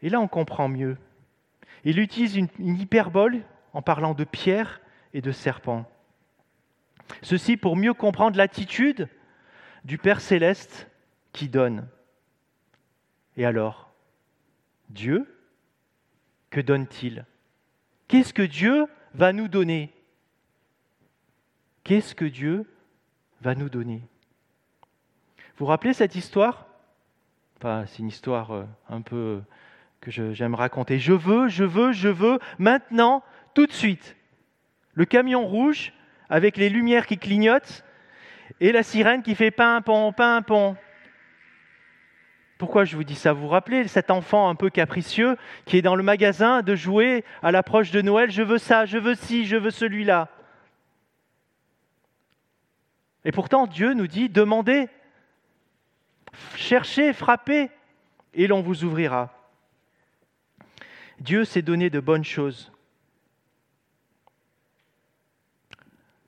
Et 0.01 0.09
là, 0.09 0.19
on 0.19 0.27
comprend 0.27 0.67
mieux. 0.67 0.97
Il 1.85 1.97
utilise 1.99 2.35
une, 2.35 2.49
hyperbole 2.59 3.41
en 3.71 3.81
parlant 3.81 4.13
de 4.13 4.25
pierre 4.25 4.81
et 5.13 5.21
de 5.21 5.31
serpent. 5.31 5.89
Ceci 7.21 7.55
pour 7.55 7.77
mieux 7.77 7.93
comprendre 7.93 8.35
l'attitude 8.35 9.07
du 9.85 9.97
Père 9.97 10.19
céleste 10.19 10.89
qui 11.31 11.47
donne. 11.47 11.87
Et 13.37 13.45
alors, 13.45 13.93
Dieu, 14.89 15.25
que 16.49 16.59
donne-t-il? 16.59 17.25
Qu'est-ce 18.09 18.33
que 18.33 18.41
Dieu 18.41 18.87
va 19.13 19.31
nous 19.31 19.47
donner? 19.47 19.93
Qu'est-ce 21.87 22.13
que 22.13 22.25
Dieu 22.25 22.65
va 23.39 23.55
nous 23.55 23.69
donner? 23.69 24.01
Vous 25.57 25.65
rappelez 25.65 25.93
cette 25.93 26.15
histoire? 26.15 26.67
Enfin, 27.55 27.85
C'est 27.87 27.99
une 27.99 28.09
histoire 28.09 28.51
euh, 28.51 28.65
un 28.89 28.99
peu 28.99 29.15
euh, 29.15 29.41
que 30.01 30.11
j'aime 30.11 30.53
raconter. 30.53 30.99
Je 30.99 31.13
veux, 31.13 31.47
je 31.47 31.63
veux, 31.63 31.93
je 31.93 32.09
veux, 32.09 32.39
maintenant, 32.59 33.23
tout 33.53 33.65
de 33.65 33.71
suite. 33.71 34.17
Le 34.95 35.05
camion 35.05 35.47
rouge 35.47 35.93
avec 36.29 36.57
les 36.57 36.67
lumières 36.67 37.07
qui 37.07 37.17
clignotent 37.17 37.85
et 38.59 38.73
la 38.73 38.83
sirène 38.83 39.23
qui 39.23 39.33
fait 39.33 39.49
pimpon, 39.49 40.11
pimpon. 40.11 40.75
Pourquoi 42.57 42.83
je 42.83 42.97
vous 42.97 43.05
dis 43.05 43.15
ça? 43.15 43.31
Vous 43.31 43.43
vous 43.43 43.47
rappelez 43.47 43.87
cet 43.87 44.11
enfant 44.11 44.49
un 44.49 44.55
peu 44.55 44.69
capricieux 44.69 45.37
qui 45.63 45.77
est 45.77 45.81
dans 45.81 45.95
le 45.95 46.03
magasin 46.03 46.63
de 46.63 46.75
jouer 46.75 47.23
à 47.41 47.53
l'approche 47.53 47.91
de 47.91 48.01
Noël? 48.01 48.29
Je 48.29 48.41
veux 48.41 48.57
ça, 48.57 48.85
je 48.85 48.97
veux 48.97 49.15
ci, 49.15 49.45
je 49.45 49.55
veux 49.55 49.71
celui-là. 49.71 50.27
Et 53.27 53.33
pourtant, 53.33 53.67
Dieu 53.67 53.93
nous 53.93 54.07
dit 54.07 54.29
demandez, 54.29 54.87
Cherchez, 56.55 57.11
frappez, 57.11 57.69
et 58.33 58.47
l'on 58.47 58.61
vous 58.61 58.85
ouvrira. 58.85 59.33
Dieu 61.19 61.43
s'est 61.43 61.61
donné 61.61 61.89
de 61.89 61.99
bonnes 61.99 62.23
choses. 62.23 62.71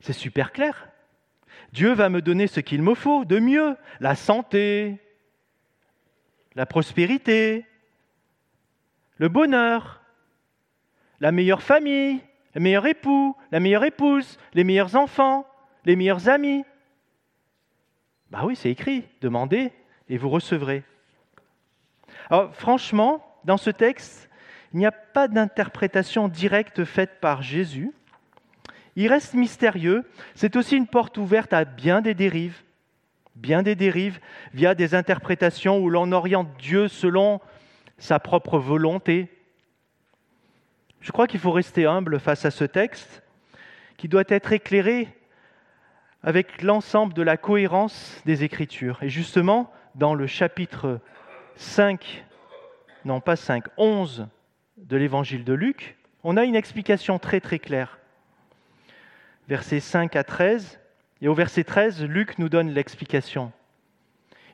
C'est 0.02 0.12
super 0.12 0.52
clair. 0.52 0.90
Dieu 1.72 1.94
va 1.94 2.10
me 2.10 2.22
donner 2.22 2.48
ce 2.48 2.60
qu'il 2.60 2.82
me 2.82 2.96
faut 2.96 3.24
de 3.24 3.40
mieux, 3.40 3.78
la 4.02 4.16
santé, 4.16 4.98
la 6.56 6.66
prospérité, 6.66 7.66
le 9.16 9.30
bonheur, 9.30 10.02
la 11.22 11.32
meilleure 11.32 11.64
famille, 11.64 12.20
le 12.56 12.60
meilleur 12.60 12.88
époux, 12.88 13.38
la 13.54 13.62
meilleure 13.62 13.86
épouse, 13.86 14.38
les 14.54 14.66
meilleurs 14.66 14.98
enfants, 14.98 15.48
les 15.86 15.96
meilleurs 15.96 16.28
amis. 16.28 16.66
Bah 18.32 18.42
oui, 18.44 18.56
c'est 18.56 18.70
écrit, 18.70 19.06
demandez 19.22 19.72
et 20.08 20.18
vous 20.18 20.30
recevrez. 20.30 20.84
Alors 22.30 22.54
franchement, 22.56 23.26
dans 23.44 23.58
ce 23.58 23.70
texte, 23.70 24.30
il 24.74 24.80
n'y 24.80 24.86
a 24.86 24.92
pas 24.92 25.28
d'interprétation 25.28 26.28
directe 26.28 26.86
faite 26.86 27.20
par 27.20 27.42
Jésus. 27.42 27.92
Il 28.96 29.08
reste 29.08 29.34
mystérieux. 29.34 30.06
C'est 30.36 30.56
aussi 30.56 30.76
une 30.76 30.88
porte 30.88 31.18
ouverte 31.18 31.54
à 31.54 31.66
bien 31.66 32.02
des 32.02 32.14
dérives, 32.14 32.62
bien 33.36 33.64
des 33.64 33.76
dérives 33.76 34.20
via 34.54 34.76
des 34.76 34.94
interprétations 34.94 35.80
où 35.80 35.90
l'on 35.90 36.12
oriente 36.12 36.50
Dieu 36.60 36.88
selon 36.88 37.40
sa 37.98 38.20
propre 38.20 38.60
volonté. 38.60 39.30
Je 41.02 41.12
crois 41.12 41.28
qu'il 41.28 41.40
faut 41.40 41.52
rester 41.52 41.86
humble 41.86 42.20
face 42.20 42.46
à 42.46 42.52
ce 42.52 42.66
texte 42.66 43.24
qui 43.98 44.08
doit 44.08 44.24
être 44.28 44.52
éclairé 44.52 45.08
avec 46.24 46.62
l'ensemble 46.62 47.14
de 47.14 47.22
la 47.22 47.38
cohérence 47.38 48.22
des 48.26 48.44
Écritures. 48.44 49.02
Et 49.02 49.10
justement, 49.10 49.72
dans 49.96 50.14
le 50.14 50.28
chapitre 50.28 51.00
5, 51.56 52.26
non 53.06 53.22
pas 53.22 53.36
5, 53.36 53.66
11 53.78 54.28
de 54.78 54.98
l'évangile 54.98 55.44
de 55.44 55.54
Luc, 55.54 55.98
on 56.24 56.38
a 56.38 56.44
une 56.44 56.56
explication 56.56 57.20
très 57.20 57.40
très 57.40 57.60
claire. 57.60 58.00
Versets 59.48 59.80
5 59.80 60.16
à 60.16 60.24
13, 60.24 60.80
et 61.22 61.28
au 61.28 61.34
verset 61.34 61.64
13, 61.64 62.04
Luc 62.04 62.38
nous 62.38 62.50
donne 62.50 62.70
l'explication. 62.70 63.52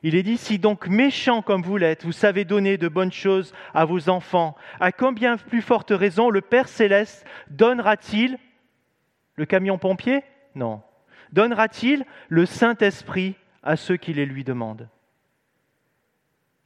Il 0.02 0.14
est 0.14 0.22
dit, 0.22 0.36
si 0.36 0.58
donc 0.58 0.86
méchant 0.88 1.42
comme 1.42 1.62
vous 1.62 1.76
l'êtes, 1.76 2.04
vous 2.04 2.12
savez 2.12 2.44
donner 2.44 2.76
de 2.76 2.88
bonnes 2.88 3.12
choses 3.12 3.52
à 3.74 3.84
vos 3.84 4.08
enfants, 4.08 4.56
à 4.78 4.92
combien 4.92 5.36
plus 5.36 5.62
forte 5.62 5.90
raison 5.90 6.30
le 6.30 6.40
Père 6.40 6.68
céleste 6.68 7.26
donnera-t-il 7.50 8.38
le 9.34 9.46
camion 9.46 9.78
pompier? 9.78 10.22
Non. 10.54 10.82
Donnera-t-il 11.36 12.06
le 12.30 12.46
Saint-Esprit 12.46 13.36
à 13.62 13.76
ceux 13.76 13.98
qui 13.98 14.14
les 14.14 14.24
lui 14.24 14.42
demandent 14.42 14.88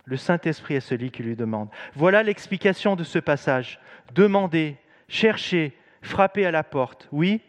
Le 0.05 0.17
Saint-Esprit 0.17 0.75
est 0.75 0.81
celui 0.81 1.11
qui 1.11 1.25
lui 1.25 1.35
demande. 1.35 1.69
Voilà 1.95 2.23
l'explication 2.23 2.95
de 2.95 3.03
ce 3.03 3.19
passage. 3.19 3.81
Demandez, 4.15 4.77
cherchez, 5.09 5.77
frappez 6.03 6.47
à 6.47 6.53
la 6.53 6.63
porte. 6.63 7.09
Oui, 7.11 7.41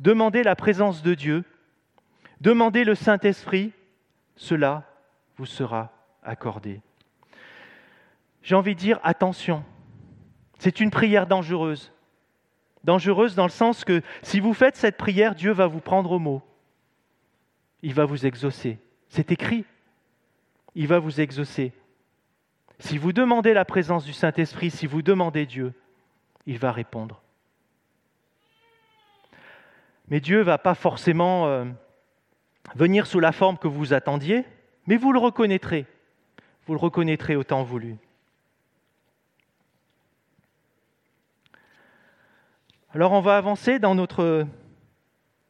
demandez 0.00 0.42
la 0.42 0.56
présence 0.56 1.04
de 1.04 1.14
Dieu, 1.14 1.44
demandez 2.40 2.82
le 2.82 2.96
Saint-Esprit, 2.96 3.72
cela 4.34 4.82
vous 5.36 5.46
sera 5.46 5.92
accordé. 6.24 6.80
J'ai 8.42 8.56
envie 8.56 8.74
de 8.74 8.80
dire 8.80 8.98
attention, 9.04 9.64
c'est 10.58 10.80
une 10.80 10.90
prière 10.90 11.28
dangereuse. 11.28 11.92
Dangereuse 12.84 13.34
dans 13.34 13.44
le 13.44 13.50
sens 13.50 13.84
que 13.84 14.02
si 14.22 14.40
vous 14.40 14.54
faites 14.54 14.76
cette 14.76 14.96
prière, 14.96 15.34
Dieu 15.34 15.52
va 15.52 15.66
vous 15.66 15.80
prendre 15.80 16.10
au 16.12 16.18
mot. 16.18 16.42
Il 17.82 17.94
va 17.94 18.04
vous 18.04 18.26
exaucer. 18.26 18.78
C'est 19.08 19.30
écrit. 19.30 19.64
Il 20.74 20.86
va 20.86 20.98
vous 20.98 21.20
exaucer. 21.20 21.72
Si 22.78 22.98
vous 22.98 23.12
demandez 23.12 23.54
la 23.54 23.64
présence 23.64 24.04
du 24.04 24.12
Saint-Esprit, 24.12 24.70
si 24.70 24.86
vous 24.86 25.02
demandez 25.02 25.46
Dieu, 25.46 25.72
il 26.46 26.58
va 26.58 26.72
répondre. 26.72 27.22
Mais 30.08 30.20
Dieu 30.20 30.38
ne 30.38 30.44
va 30.44 30.58
pas 30.58 30.74
forcément 30.74 31.46
euh, 31.46 31.64
venir 32.74 33.06
sous 33.06 33.20
la 33.20 33.32
forme 33.32 33.58
que 33.58 33.68
vous 33.68 33.92
attendiez, 33.92 34.44
mais 34.86 34.96
vous 34.96 35.12
le 35.12 35.20
reconnaîtrez. 35.20 35.86
Vous 36.66 36.74
le 36.74 36.80
reconnaîtrez 36.80 37.36
au 37.36 37.44
temps 37.44 37.62
voulu. 37.62 37.96
Alors 42.94 43.12
on 43.12 43.22
va 43.22 43.38
avancer 43.38 43.78
dans 43.78 43.94
notre 43.94 44.46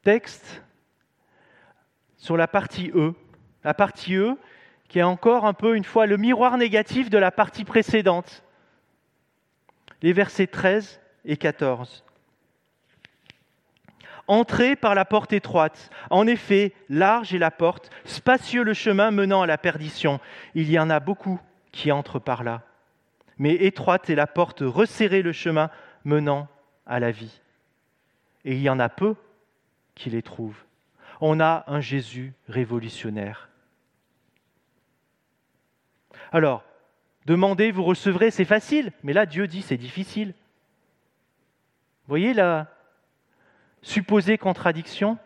texte 0.05 0.63
sur 2.17 2.37
la 2.37 2.47
partie 2.47 2.93
E. 2.95 3.15
La 3.65 3.75
partie 3.75 4.15
E 4.15 4.37
qui 4.89 5.01
est 5.01 5.03
encore 5.03 5.45
un 5.45 5.53
peu 5.53 5.75
une 5.75 5.83
fois 5.83 6.07
le 6.07 6.17
miroir 6.17 6.57
négatif 6.57 7.11
de 7.11 7.19
la 7.19 7.33
partie 7.33 7.65
précédente. 7.65 8.45
Les 10.03 10.13
versets 10.13 10.47
13 10.47 11.01
et 11.25 11.37
14. 11.37 12.05
Entrez 14.29 14.77
par 14.77 14.95
la 14.95 15.05
porte 15.05 15.33
étroite. 15.33 15.91
En 16.11 16.29
effet, 16.29 16.73
large 16.89 17.35
est 17.35 17.39
la 17.39 17.51
porte, 17.51 17.91
spacieux 18.05 18.63
le 18.63 18.73
chemin 18.73 19.11
menant 19.11 19.43
à 19.43 19.49
la 19.49 19.59
perdition. 19.59 20.21
Il 20.55 20.71
y 20.71 20.79
en 20.79 20.91
a 20.91 21.01
beaucoup 21.01 21.41
qui 21.73 21.91
entrent 21.91 22.21
par 22.21 22.45
là. 22.45 22.63
Mais 23.37 23.55
étroite 23.55 24.11
est 24.11 24.15
la 24.15 24.29
porte, 24.29 24.63
resserrez 24.65 25.23
le 25.23 25.33
chemin 25.33 25.71
menant 26.05 26.47
à 26.87 27.01
la 27.01 27.11
vie. 27.11 27.41
Et 28.45 28.55
il 28.55 28.63
y 28.63 28.69
en 28.69 28.79
a 28.79 28.89
peu 28.89 29.15
qui 29.95 30.11
les 30.11 30.23
trouvent. 30.23 30.63
On 31.21 31.41
a 31.41 31.65
un 31.67 31.81
Jésus 31.81 32.33
révolutionnaire. 32.49 33.49
Alors, 36.33 36.65
demandez, 37.27 37.71
vous 37.71 37.85
recevrez, 37.85 38.31
c'est 38.31 38.45
facile, 38.45 38.93
mais 39.03 39.13
là 39.13 39.27
Dieu 39.27 39.47
dit 39.47 39.63
c'est 39.63 39.77
difficile. 39.77 40.29
Vous 42.05 42.09
voyez 42.09 42.35
la 42.35 42.69
supposée 43.83 44.39
contradiction? 44.39 45.19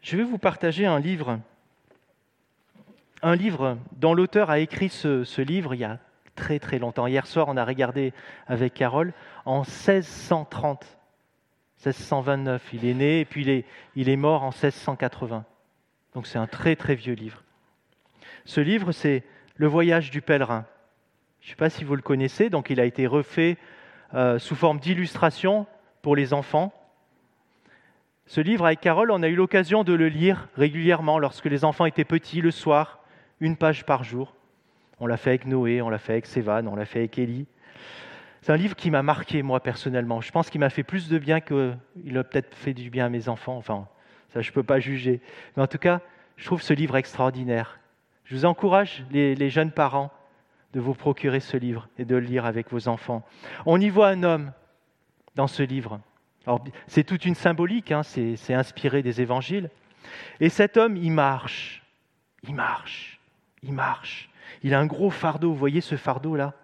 Je 0.00 0.16
vais 0.16 0.24
vous 0.24 0.38
partager 0.38 0.86
un 0.86 0.98
livre, 0.98 1.40
un 3.22 3.36
livre 3.36 3.78
dont 3.92 4.14
l'auteur 4.14 4.50
a 4.50 4.58
écrit 4.58 4.88
ce, 4.88 5.40
livre 5.40 5.74
il 5.74 5.80
y 5.80 5.84
a 5.84 5.98
très 6.34 6.58
très 6.58 6.78
longtemps. 6.78 7.06
Hier 7.06 7.26
soir, 7.26 7.46
on 7.48 7.56
a 7.56 7.64
regardé 7.64 8.12
avec 8.46 8.74
Carole 8.74 9.12
en 9.44 9.60
1630, 9.60 10.98
1629. 11.84 12.62
Il 12.72 12.84
est 12.84 12.94
né 12.94 13.20
et 13.20 13.24
puis 13.24 13.42
il 13.42 13.48
est, 13.48 13.64
il 13.94 14.08
est 14.08 14.16
mort 14.16 14.42
en 14.42 14.50
1680. 14.50 15.44
Donc 16.14 16.26
c'est 16.26 16.38
un 16.38 16.46
très 16.46 16.74
très 16.74 16.94
vieux 16.94 17.14
livre. 17.14 17.42
Ce 18.44 18.60
livre, 18.60 18.92
c'est 18.92 19.22
Le 19.54 19.66
voyage 19.68 20.10
du 20.10 20.22
pèlerin. 20.22 20.64
Je 21.40 21.48
ne 21.48 21.50
sais 21.50 21.56
pas 21.56 21.70
si 21.70 21.84
vous 21.84 21.94
le 21.94 22.02
connaissez, 22.02 22.50
donc 22.50 22.70
il 22.70 22.80
a 22.80 22.84
été 22.84 23.06
refait 23.06 23.58
euh, 24.14 24.38
sous 24.38 24.56
forme 24.56 24.80
d'illustration 24.80 25.66
pour 26.00 26.16
les 26.16 26.32
enfants. 26.32 26.72
Ce 28.26 28.40
livre, 28.40 28.64
avec 28.64 28.80
Carole, 28.80 29.10
on 29.10 29.22
a 29.22 29.28
eu 29.28 29.34
l'occasion 29.34 29.84
de 29.84 29.92
le 29.92 30.08
lire 30.08 30.48
régulièrement 30.56 31.18
lorsque 31.18 31.44
les 31.44 31.64
enfants 31.64 31.84
étaient 31.84 32.04
petits, 32.04 32.40
le 32.40 32.50
soir, 32.50 33.01
une 33.42 33.56
page 33.56 33.84
par 33.84 34.04
jour. 34.04 34.34
On 35.00 35.06
l'a 35.06 35.16
fait 35.16 35.30
avec 35.30 35.46
Noé, 35.46 35.82
on 35.82 35.90
l'a 35.90 35.98
fait 35.98 36.12
avec 36.12 36.26
Sévan, 36.26 36.64
on 36.68 36.76
l'a 36.76 36.84
fait 36.84 37.00
avec 37.00 37.18
Élie. 37.18 37.46
C'est 38.40 38.52
un 38.52 38.56
livre 38.56 38.76
qui 38.76 38.90
m'a 38.90 39.02
marqué, 39.02 39.42
moi, 39.42 39.60
personnellement. 39.60 40.20
Je 40.20 40.30
pense 40.30 40.48
qu'il 40.48 40.60
m'a 40.60 40.70
fait 40.70 40.84
plus 40.84 41.08
de 41.08 41.18
bien 41.18 41.40
qu'il 41.40 42.16
a 42.16 42.24
peut-être 42.24 42.54
fait 42.54 42.72
du 42.72 42.88
bien 42.88 43.06
à 43.06 43.08
mes 43.08 43.28
enfants. 43.28 43.56
Enfin, 43.56 43.88
ça, 44.32 44.40
je 44.42 44.50
ne 44.50 44.54
peux 44.54 44.62
pas 44.62 44.78
juger. 44.78 45.20
Mais 45.56 45.62
en 45.62 45.66
tout 45.66 45.78
cas, 45.78 46.00
je 46.36 46.46
trouve 46.46 46.62
ce 46.62 46.72
livre 46.72 46.96
extraordinaire. 46.96 47.80
Je 48.24 48.36
vous 48.36 48.44
encourage, 48.44 49.04
les, 49.10 49.50
jeunes 49.50 49.72
parents, 49.72 50.12
de 50.72 50.78
vous 50.78 50.94
procurer 50.94 51.40
ce 51.40 51.56
livre 51.56 51.88
et 51.98 52.04
de 52.04 52.14
le 52.14 52.24
lire 52.24 52.46
avec 52.46 52.70
vos 52.70 52.86
enfants. 52.86 53.24
On 53.66 53.80
y 53.80 53.88
voit 53.88 54.08
un 54.08 54.22
homme 54.22 54.52
dans 55.34 55.48
ce 55.48 55.64
livre. 55.64 56.00
c'est 56.86 57.04
toute 57.04 57.24
une 57.24 57.34
symbolique, 57.34 57.90
hein, 57.90 58.04
c'est 58.04 58.54
inspiré 58.54 59.02
des 59.02 59.20
évangiles. 59.20 59.68
Et 60.38 60.48
cet 60.48 60.76
homme, 60.76 60.96
il 60.96 61.10
marche, 61.10 61.82
il 62.44 62.54
marche, 62.54 63.20
il 63.62 63.72
marche. 63.72 64.30
Il 64.62 64.74
a 64.74 64.80
un 64.80 64.86
gros 64.86 65.10
fardeau, 65.10 65.50
vous 65.50 65.58
voyez 65.58 65.80
ce 65.80 65.96
fardeau-là 65.96 66.54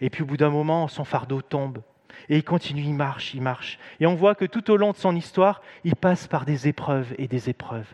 Et 0.00 0.10
puis 0.10 0.22
au 0.22 0.26
bout 0.26 0.36
d'un 0.36 0.50
moment, 0.50 0.88
son 0.88 1.04
fardeau 1.04 1.42
tombe. 1.42 1.82
Et 2.28 2.36
il 2.36 2.44
continue, 2.44 2.82
il 2.82 2.94
marche, 2.94 3.34
il 3.34 3.42
marche. 3.42 3.78
Et 3.98 4.06
on 4.06 4.14
voit 4.14 4.34
que 4.34 4.44
tout 4.44 4.70
au 4.70 4.76
long 4.76 4.92
de 4.92 4.96
son 4.96 5.16
histoire, 5.16 5.62
il 5.84 5.96
passe 5.96 6.26
par 6.26 6.44
des 6.44 6.68
épreuves 6.68 7.14
et 7.18 7.28
des 7.28 7.48
épreuves. 7.48 7.92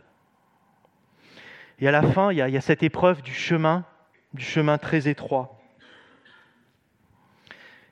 Et 1.78 1.88
à 1.88 1.90
la 1.90 2.02
fin, 2.02 2.32
il 2.32 2.38
y 2.38 2.42
a, 2.42 2.48
il 2.48 2.54
y 2.54 2.58
a 2.58 2.62
cette 2.62 2.82
épreuve 2.82 3.22
du 3.22 3.34
chemin, 3.34 3.84
du 4.32 4.44
chemin 4.44 4.78
très 4.78 5.08
étroit, 5.08 5.60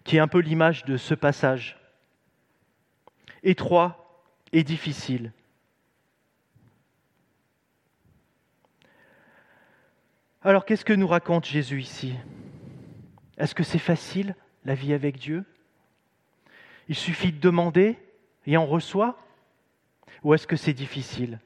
qui 0.04 0.16
est 0.16 0.20
un 0.20 0.28
peu 0.28 0.38
l'image 0.38 0.84
de 0.84 0.96
ce 0.96 1.14
passage. 1.14 1.78
Étroit 3.42 4.22
et 4.52 4.64
difficile. 4.64 5.32
Alors 10.46 10.66
qu'est-ce 10.66 10.84
que 10.84 10.92
nous 10.92 11.06
raconte 11.06 11.46
Jésus 11.46 11.80
ici? 11.80 12.14
Est-ce 13.38 13.54
que 13.54 13.62
c'est 13.62 13.78
facile, 13.78 14.36
la 14.66 14.74
vie 14.74 14.92
avec 14.92 15.16
Dieu? 15.16 15.46
Il 16.86 16.94
suffit 16.94 17.32
de 17.32 17.40
demander 17.40 17.98
et 18.44 18.58
on 18.58 18.66
reçoit? 18.66 19.16
Ou 20.22 20.34
est-ce 20.34 20.46
que 20.46 20.56
c'est 20.56 20.74
difficile? 20.74 21.40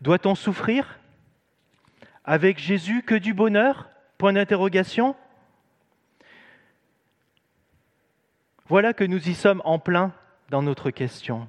Doit-on 0.00 0.34
souffrir? 0.34 0.98
Avec 2.24 2.58
Jésus 2.58 3.02
que 3.02 3.14
du 3.14 3.34
bonheur? 3.34 3.90
Point 4.16 4.32
d'interrogation. 4.32 5.14
Voilà 8.68 8.94
que 8.94 9.04
nous 9.04 9.28
y 9.28 9.34
sommes 9.34 9.60
en 9.66 9.78
plein 9.78 10.14
dans 10.48 10.62
notre 10.62 10.90
question. 10.90 11.46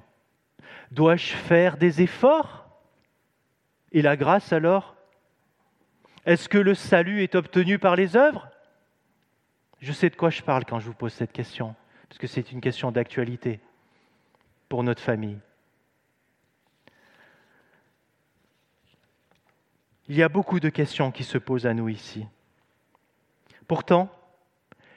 Dois-je 0.90 1.32
faire 1.32 1.78
des 1.78 2.02
efforts? 2.02 2.68
Et 3.92 4.02
la 4.02 4.18
grâce 4.18 4.52
alors 4.52 4.95
est-ce 6.26 6.48
que 6.48 6.58
le 6.58 6.74
salut 6.74 7.22
est 7.22 7.36
obtenu 7.36 7.78
par 7.78 7.94
les 7.94 8.16
œuvres? 8.16 8.48
Je 9.80 9.92
sais 9.92 10.10
de 10.10 10.16
quoi 10.16 10.30
je 10.30 10.42
parle 10.42 10.64
quand 10.64 10.80
je 10.80 10.86
vous 10.86 10.94
pose 10.94 11.12
cette 11.12 11.32
question, 11.32 11.76
parce 12.08 12.18
que 12.18 12.26
c'est 12.26 12.50
une 12.50 12.60
question 12.60 12.90
d'actualité 12.90 13.60
pour 14.68 14.82
notre 14.82 15.00
famille. 15.00 15.38
Il 20.08 20.16
y 20.16 20.22
a 20.22 20.28
beaucoup 20.28 20.58
de 20.58 20.68
questions 20.68 21.12
qui 21.12 21.22
se 21.22 21.38
posent 21.38 21.66
à 21.66 21.74
nous 21.74 21.88
ici. 21.88 22.26
Pourtant, 23.68 24.08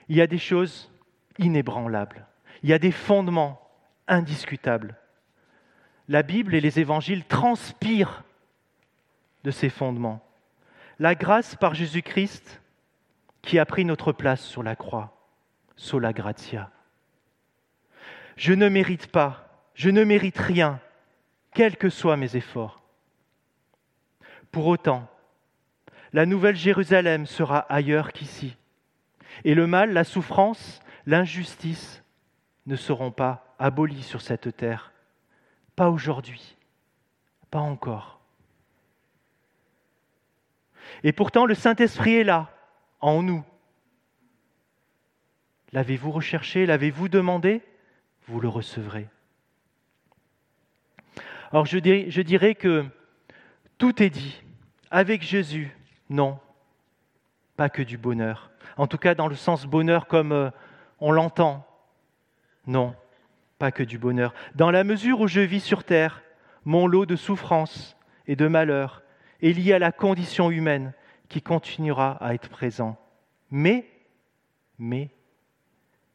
il 0.07 0.15
y 0.15 0.21
a 0.21 0.27
des 0.27 0.37
choses 0.39 0.91
inébranlables. 1.37 2.25
Il 2.63 2.69
y 2.69 2.73
a 2.73 2.79
des 2.79 2.91
fondements 2.91 3.61
indiscutables. 4.07 4.95
La 6.07 6.23
Bible 6.23 6.55
et 6.55 6.61
les 6.61 6.79
évangiles 6.79 7.25
transpirent 7.25 8.23
de 9.43 9.51
ces 9.51 9.69
fondements 9.69 10.23
la 10.99 11.15
grâce 11.15 11.55
par 11.55 11.73
Jésus-Christ 11.73 12.61
qui 13.41 13.57
a 13.57 13.65
pris 13.65 13.85
notre 13.85 14.11
place 14.11 14.41
sur 14.41 14.63
la 14.63 14.75
croix, 14.75 15.17
sola 15.77 16.11
gratia. 16.11 16.69
Je 18.35 18.53
ne 18.53 18.67
mérite 18.67 19.07
pas, 19.07 19.63
je 19.73 19.89
ne 19.89 20.03
mérite 20.03 20.37
rien, 20.37 20.79
quels 21.53 21.77
que 21.77 21.89
soient 21.89 22.17
mes 22.17 22.35
efforts. 22.35 22.81
Pour 24.51 24.67
autant, 24.67 25.07
la 26.11 26.25
nouvelle 26.25 26.55
Jérusalem 26.55 27.25
sera 27.25 27.59
ailleurs 27.59 28.11
qu'ici, 28.11 28.57
et 29.45 29.55
le 29.55 29.67
mal, 29.67 29.93
la 29.93 30.03
souffrance, 30.03 30.81
l'injustice 31.05 32.03
ne 32.65 32.75
seront 32.75 33.11
pas 33.11 33.55
abolis 33.57 34.03
sur 34.03 34.21
cette 34.21 34.55
terre. 34.57 34.91
Pas 35.75 35.89
aujourd'hui, 35.89 36.57
pas 37.49 37.59
encore. 37.59 38.18
Et 41.03 41.11
pourtant, 41.11 41.45
le 41.45 41.55
Saint-Esprit 41.55 42.15
est 42.15 42.23
là, 42.23 42.49
en 43.01 43.23
nous. 43.23 43.43
L'avez-vous 45.71 46.11
recherché 46.11 46.65
L'avez-vous 46.65 47.09
demandé? 47.09 47.61
Vous 48.27 48.39
le 48.39 48.47
recevrez. 48.47 49.07
Alors 51.51 51.65
je 51.65 51.79
dirais, 51.79 52.05
je 52.09 52.21
dirais 52.21 52.55
que 52.55 52.85
tout 53.77 54.03
est 54.03 54.09
dit. 54.09 54.41
Avec 54.91 55.21
Jésus, 55.21 55.75
non, 56.09 56.39
pas 57.55 57.69
que 57.69 57.81
du 57.81 57.97
bonheur. 57.97 58.51
En 58.77 58.87
tout 58.87 58.97
cas, 58.97 59.15
dans 59.15 59.27
le 59.27 59.35
sens 59.35 59.65
bonheur 59.65 60.07
comme 60.07 60.31
euh, 60.31 60.49
on 60.99 61.11
l'entend. 61.11 61.65
Non, 62.65 62.95
pas 63.57 63.71
que 63.71 63.83
du 63.83 63.97
bonheur. 63.97 64.33
Dans 64.55 64.71
la 64.71 64.83
mesure 64.83 65.19
où 65.19 65.27
je 65.27 65.41
vis 65.41 65.59
sur 65.59 65.83
terre, 65.83 66.23
mon 66.65 66.87
lot 66.87 67.05
de 67.05 67.15
souffrance 67.15 67.97
et 68.27 68.35
de 68.35 68.47
malheur 68.47 69.03
est 69.41 69.51
lié 69.51 69.73
à 69.73 69.79
la 69.79 69.91
condition 69.91 70.51
humaine 70.51 70.93
qui 71.27 71.41
continuera 71.41 72.11
à 72.23 72.33
être 72.33 72.49
présent. 72.49 72.97
Mais, 73.51 73.85
mais, 74.77 75.09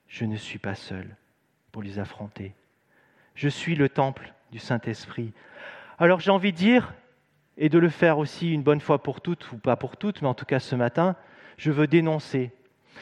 je 0.09 0.25
ne 0.25 0.37
suis 0.37 0.59
pas 0.59 0.75
seul 0.75 1.17
pour 1.73 1.83
les 1.83 1.99
affronter. 1.99 2.55
Je 3.35 3.49
suis 3.49 3.75
le 3.75 3.89
temple 3.89 4.33
du 4.53 4.59
Saint-Esprit. 4.59 5.33
Alors 5.99 6.21
j'ai 6.21 6.31
envie 6.31 6.53
de 6.53 6.57
dire, 6.57 6.95
et 7.57 7.69
de 7.69 7.79
le 7.79 7.89
faire 7.89 8.19
aussi 8.19 8.53
une 8.53 8.63
bonne 8.63 8.81
fois 8.81 9.03
pour 9.03 9.21
toutes, 9.21 9.51
ou 9.53 9.59
pas 9.59 9.77
pour 9.77 9.97
toutes, 9.97 10.23
mais 10.23 10.29
en 10.29 10.35
tout 10.35 10.45
cas 10.45 10.61
ce 10.61 10.75
matin, 10.75 11.17
je 11.57 11.71
veux 11.71 11.87
dénoncer. 11.87 12.53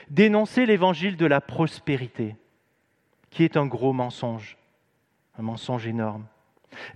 Dénoncer 0.08 0.66
l'évangile 0.66 1.16
de 1.16 1.26
la 1.26 1.40
prospérité, 1.40 2.36
qui 3.30 3.44
est 3.44 3.56
un 3.56 3.66
gros 3.66 3.92
mensonge, 3.92 4.56
un 5.38 5.42
mensonge 5.42 5.86
énorme. 5.86 6.26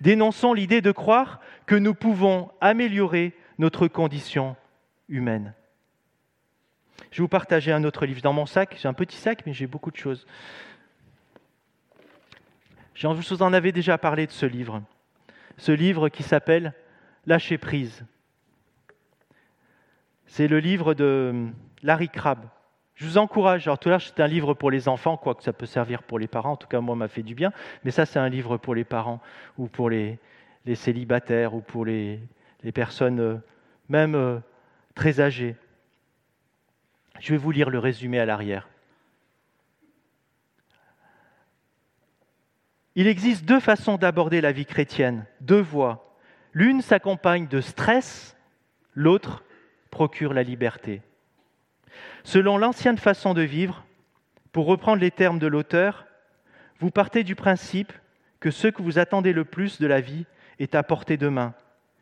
Dénonçons 0.00 0.52
l'idée 0.52 0.80
de 0.80 0.92
croire 0.92 1.40
que 1.66 1.74
nous 1.74 1.94
pouvons 1.94 2.50
améliorer 2.60 3.34
notre 3.58 3.88
condition 3.88 4.56
humaine. 5.08 5.54
Je 7.10 7.18
vais 7.18 7.24
vous 7.24 7.28
partager 7.28 7.72
un 7.72 7.84
autre 7.84 8.06
livre 8.06 8.22
dans 8.22 8.32
mon 8.32 8.46
sac. 8.46 8.76
J'ai 8.80 8.88
un 8.88 8.94
petit 8.94 9.16
sac, 9.16 9.44
mais 9.46 9.52
j'ai 9.52 9.66
beaucoup 9.66 9.90
de 9.90 9.96
choses. 9.96 10.26
Je 12.94 13.06
vous 13.06 13.42
en 13.42 13.52
avais 13.52 13.72
déjà 13.72 13.98
parlé 13.98 14.26
de 14.26 14.32
ce 14.32 14.46
livre. 14.46 14.82
Ce 15.58 15.72
livre 15.72 16.08
qui 16.08 16.22
s'appelle 16.22 16.74
Lâcher 17.26 17.58
prise. 17.58 18.04
C'est 20.26 20.48
le 20.48 20.58
livre 20.60 20.94
de 20.94 21.48
Larry 21.82 22.08
Crabb. 22.08 22.46
Je 22.96 23.04
vous 23.04 23.18
encourage. 23.18 23.66
Alors, 23.66 23.78
tout 23.78 23.90
là, 23.90 23.98
c'est 24.00 24.20
un 24.20 24.26
livre 24.26 24.54
pour 24.54 24.70
les 24.70 24.88
enfants, 24.88 25.18
quoique 25.18 25.42
ça 25.42 25.52
peut 25.52 25.66
servir 25.66 26.02
pour 26.02 26.18
les 26.18 26.26
parents. 26.26 26.52
En 26.52 26.56
tout 26.56 26.66
cas, 26.66 26.80
moi, 26.80 26.96
m'a 26.96 27.08
fait 27.08 27.22
du 27.22 27.34
bien. 27.34 27.52
Mais 27.84 27.90
ça, 27.90 28.06
c'est 28.06 28.18
un 28.18 28.30
livre 28.30 28.56
pour 28.56 28.74
les 28.74 28.84
parents 28.84 29.20
ou 29.58 29.68
pour 29.68 29.90
les, 29.90 30.18
célibataires 30.74 31.54
ou 31.54 31.60
pour 31.60 31.84
les, 31.84 32.20
personnes 32.74 33.20
euh, 33.20 33.36
même 33.90 34.14
euh, 34.14 34.38
très 34.94 35.20
âgées. 35.20 35.56
Je 37.20 37.32
vais 37.32 37.36
vous 37.36 37.50
lire 37.50 37.68
le 37.68 37.78
résumé 37.78 38.18
à 38.18 38.24
l'arrière. 38.24 38.66
Il 42.94 43.06
existe 43.06 43.44
deux 43.44 43.60
façons 43.60 43.98
d'aborder 43.98 44.40
la 44.40 44.52
vie 44.52 44.64
chrétienne, 44.64 45.26
deux 45.42 45.60
voies. 45.60 46.16
L'une 46.54 46.80
s'accompagne 46.80 47.46
de 47.46 47.60
stress, 47.60 48.36
l'autre 48.94 49.44
procure 49.90 50.32
la 50.32 50.42
liberté. 50.42 51.02
Selon 52.26 52.58
l'ancienne 52.58 52.98
façon 52.98 53.34
de 53.34 53.42
vivre, 53.42 53.84
pour 54.50 54.66
reprendre 54.66 55.00
les 55.00 55.12
termes 55.12 55.38
de 55.38 55.46
l'auteur, 55.46 56.06
vous 56.80 56.90
partez 56.90 57.22
du 57.22 57.36
principe 57.36 57.92
que 58.40 58.50
ce 58.50 58.66
que 58.66 58.82
vous 58.82 58.98
attendez 58.98 59.32
le 59.32 59.44
plus 59.44 59.80
de 59.80 59.86
la 59.86 60.00
vie 60.00 60.26
est 60.58 60.74
à 60.74 60.82
portée 60.82 61.16
de 61.16 61.28
main, 61.28 61.54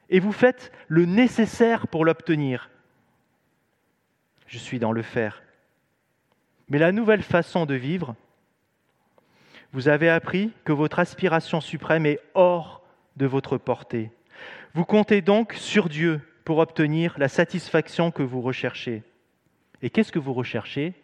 et 0.08 0.20
vous 0.20 0.32
faites 0.32 0.72
le 0.88 1.04
nécessaire 1.04 1.88
pour 1.88 2.06
l'obtenir. 2.06 2.70
Je 4.46 4.56
suis 4.56 4.78
dans 4.78 4.92
le 4.92 5.02
faire. 5.02 5.42
Mais 6.70 6.78
la 6.78 6.90
nouvelle 6.90 7.22
façon 7.22 7.66
de 7.66 7.74
vivre 7.74 8.16
vous 9.74 9.88
avez 9.88 10.08
appris 10.08 10.52
que 10.64 10.72
votre 10.72 11.00
aspiration 11.00 11.60
suprême 11.60 12.06
est 12.06 12.20
hors 12.32 12.82
de 13.16 13.26
votre 13.26 13.58
portée. 13.58 14.10
Vous 14.72 14.86
comptez 14.86 15.20
donc 15.20 15.52
sur 15.52 15.90
Dieu 15.90 16.22
pour 16.46 16.58
obtenir 16.58 17.14
la 17.18 17.28
satisfaction 17.28 18.10
que 18.10 18.22
vous 18.22 18.40
recherchez. 18.40 19.02
Et 19.84 19.90
qu'est-ce 19.90 20.12
que 20.12 20.18
vous 20.18 20.32
recherchez? 20.32 20.94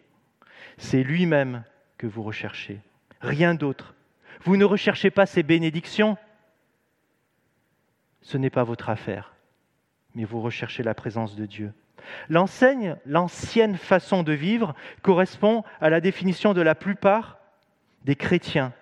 C'est 0.79 1.03
lui-même 1.03 1.63
que 1.99 2.07
vous 2.07 2.23
recherchez, 2.23 2.79
rien 3.21 3.53
d'autre. 3.53 3.93
Vous 4.43 4.57
ne 4.57 4.65
recherchez 4.65 5.11
pas 5.11 5.27
ses 5.27 5.43
bénédictions, 5.43 6.17
ce 8.23 8.39
n'est 8.39 8.49
pas 8.49 8.63
votre 8.63 8.89
affaire, 8.89 9.35
mais 10.15 10.23
vous 10.23 10.41
recherchez 10.41 10.81
la 10.81 10.95
présence 10.95 11.35
de 11.35 11.45
Dieu. 11.45 11.73
L'enseigne, 12.27 12.95
l'ancienne 13.05 13.77
façon 13.77 14.23
de 14.23 14.33
vivre 14.33 14.73
correspond 15.03 15.63
à 15.79 15.91
la 15.91 16.01
définition 16.01 16.55
de 16.55 16.61
la 16.61 16.73
plupart 16.73 17.37
des 18.03 18.15
chrétiens, 18.15 18.73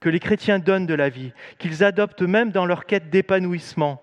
que 0.00 0.08
les 0.08 0.20
chrétiens 0.20 0.60
donnent 0.60 0.86
de 0.86 0.94
la 0.94 1.10
vie, 1.10 1.34
qu'ils 1.58 1.84
adoptent 1.84 2.22
même 2.22 2.52
dans 2.52 2.64
leur 2.64 2.86
quête 2.86 3.10
d'épanouissement, 3.10 4.02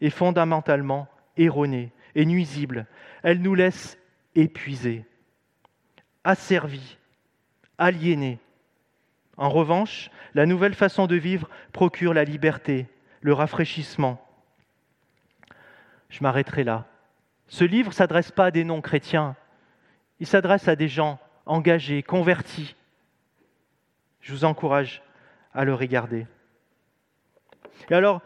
est 0.00 0.10
fondamentalement 0.10 1.06
erronée 1.36 1.92
et 2.16 2.26
nuisible. 2.26 2.86
Elle 3.22 3.42
nous 3.42 3.54
laisse 3.54 3.96
épuisés, 4.34 5.04
asservis, 6.24 6.98
aliénés. 7.78 8.38
En 9.36 9.48
revanche, 9.48 10.10
la 10.34 10.46
nouvelle 10.46 10.74
façon 10.74 11.06
de 11.06 11.16
vivre 11.16 11.48
procure 11.72 12.14
la 12.14 12.24
liberté, 12.24 12.86
le 13.20 13.32
rafraîchissement. 13.32 14.24
Je 16.08 16.22
m'arrêterai 16.22 16.64
là. 16.64 16.86
Ce 17.48 17.64
livre 17.64 17.88
ne 17.88 17.94
s'adresse 17.94 18.30
pas 18.30 18.46
à 18.46 18.50
des 18.50 18.64
non-chrétiens, 18.64 19.36
il 20.20 20.26
s'adresse 20.26 20.68
à 20.68 20.76
des 20.76 20.88
gens 20.88 21.18
engagés, 21.46 22.02
convertis, 22.02 22.76
je 24.20 24.32
vous 24.32 24.44
encourage 24.44 25.02
à 25.54 25.64
le 25.64 25.74
regarder. 25.74 26.26
Et 27.88 27.94
alors, 27.94 28.20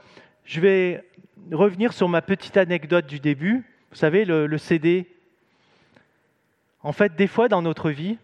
je 0.45 0.61
vais 0.61 1.05
revenir 1.53 1.93
sur 1.93 2.09
ma 2.09 2.21
petite 2.21 2.57
anecdote 2.57 3.07
du 3.07 3.21
début. 3.21 3.65
Vous 3.91 3.97
savez, 3.97 4.25
le, 4.25 4.59
CD. 4.59 5.09
En 6.85 6.93
fait, 6.93 7.17
des 7.17 7.27
fois 7.27 7.49
dans 7.49 7.63
notre 7.63 7.91
vie, 7.91 8.19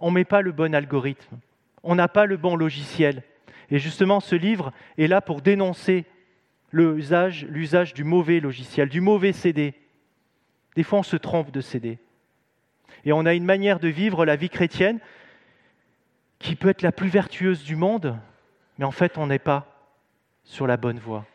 on 0.00 0.08
ne 0.08 0.14
met 0.14 0.24
pas 0.24 0.40
le 0.40 0.52
bon 0.52 0.74
algorithme, 0.74 1.38
on 1.82 1.94
n'a 1.94 2.08
pas 2.08 2.24
le 2.24 2.38
bon 2.38 2.56
logiciel. 2.56 3.22
Et 3.70 3.78
justement, 3.78 4.20
ce 4.20 4.34
livre 4.34 4.72
est 4.98 5.06
là 5.06 5.20
pour 5.20 5.42
dénoncer 5.42 6.06
l'usage, 6.72 7.94
du 7.94 8.02
mauvais 8.02 8.40
logiciel, 8.40 8.88
du 8.88 9.00
mauvais 9.00 9.32
CD. 9.32 9.74
Des 10.74 10.82
fois, 10.82 11.00
on 11.00 11.04
se 11.04 11.16
trompe 11.16 11.50
de 11.50 11.60
CD. 11.60 11.98
Et 13.04 13.12
on 13.12 13.26
a 13.26 13.34
une 13.34 13.44
manière 13.44 13.78
de 13.78 13.88
vivre 13.88 14.24
la 14.24 14.34
vie 14.34 14.48
chrétienne 14.48 14.98
qui 16.38 16.56
peut 16.56 16.70
être 16.70 16.82
la 16.82 16.90
plus 16.90 17.08
vertueuse 17.08 17.64
du 17.64 17.76
monde, 17.76 18.18
mais 18.78 18.84
en 18.84 18.90
fait, 18.90 19.18
on 19.18 19.26
n'est 19.26 19.38
pas 19.38 19.66
sur 20.42 20.66
la 20.66 20.76
bonne 20.76 20.98
voie. 20.98 21.26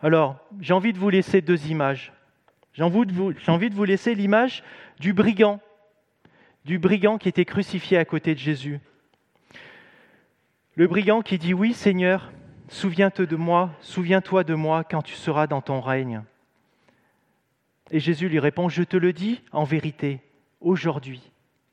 Alors, 0.00 0.38
j'ai 0.60 0.74
envie 0.74 0.92
de 0.92 0.98
vous 0.98 1.10
laisser 1.10 1.40
deux 1.40 1.68
images. 1.68 2.12
J'ai 2.76 2.82
envie, 2.82 3.70
de 3.70 3.74
vous 3.74 3.84
laisser 3.84 4.14
l'image 4.14 4.62
du 5.00 5.14
brigand, 5.14 5.60
du 6.66 6.78
brigand 6.78 7.16
qui 7.16 7.26
était 7.26 7.46
crucifié 7.46 7.96
à 7.96 8.04
côté 8.04 8.34
de 8.34 8.38
Jésus. 8.38 8.80
Le 10.74 10.86
brigand 10.86 11.22
qui 11.22 11.38
dit 11.38 11.54
Oui, 11.54 11.72
Seigneur, 11.72 12.30
souviens-toi 12.68 13.24
de 13.24 13.36
moi, 13.36 13.70
souviens-toi 13.80 14.44
de 14.44 14.52
moi 14.52 14.84
quand 14.84 15.00
tu 15.00 15.14
seras 15.14 15.46
dans 15.46 15.62
ton 15.62 15.80
règne. 15.80 16.22
Et 17.90 17.98
Jésus 17.98 18.28
lui 18.28 18.40
répond 18.40 18.68
Je 18.68 18.82
te 18.82 18.98
le 18.98 19.14
dis 19.14 19.40
en 19.52 19.64
vérité, 19.64 20.20
aujourd'hui, 20.60 21.32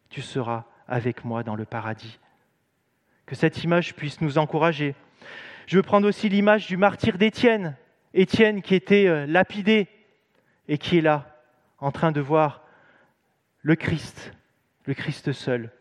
tu 0.09 0.21
seras 0.21 0.63
avec 0.87 1.25
moi 1.25 1.43
dans 1.43 1.55
le 1.55 1.65
paradis. 1.65 2.17
Que 3.25 3.35
cette 3.35 3.61
image 3.61 3.93
puisse 3.93 4.21
nous 4.21 4.37
encourager. 4.37 4.95
Je 5.67 5.75
veux 5.75 5.83
prendre 5.83 6.07
aussi 6.07 6.29
l'image 6.29 6.67
du 6.67 6.77
martyr 6.77 7.17
d'Étienne, 7.17 7.75
Étienne 8.13 8.61
qui 8.61 8.73
était 8.73 9.07
euh, 9.07 9.25
lapidé 9.25 9.89
et 10.67 10.77
qui 10.77 10.97
est 10.97 11.01
là, 11.01 11.39
en 11.79 11.91
train 11.91 12.11
de 12.11 12.21
voir 12.21 12.61
le 13.61 13.75
Christ, 13.75 14.33
le 14.85 14.93
Christ 14.93 15.31
seul, 15.31 15.71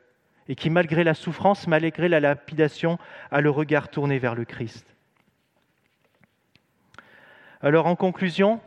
et 0.49 0.55
qui, 0.55 0.71
malgré 0.71 1.05
la 1.05 1.15
souffrance, 1.15 1.67
malgré 1.67 2.09
la 2.09 2.21
lapidation, 2.21 2.99
a 3.31 3.41
le 3.41 3.51
regard 3.51 3.89
tourné 3.89 4.19
vers 4.19 4.35
le 4.35 4.45
Christ. 4.45 4.87
Alors, 7.61 7.87
en 7.87 7.95
conclusion, 7.95 8.61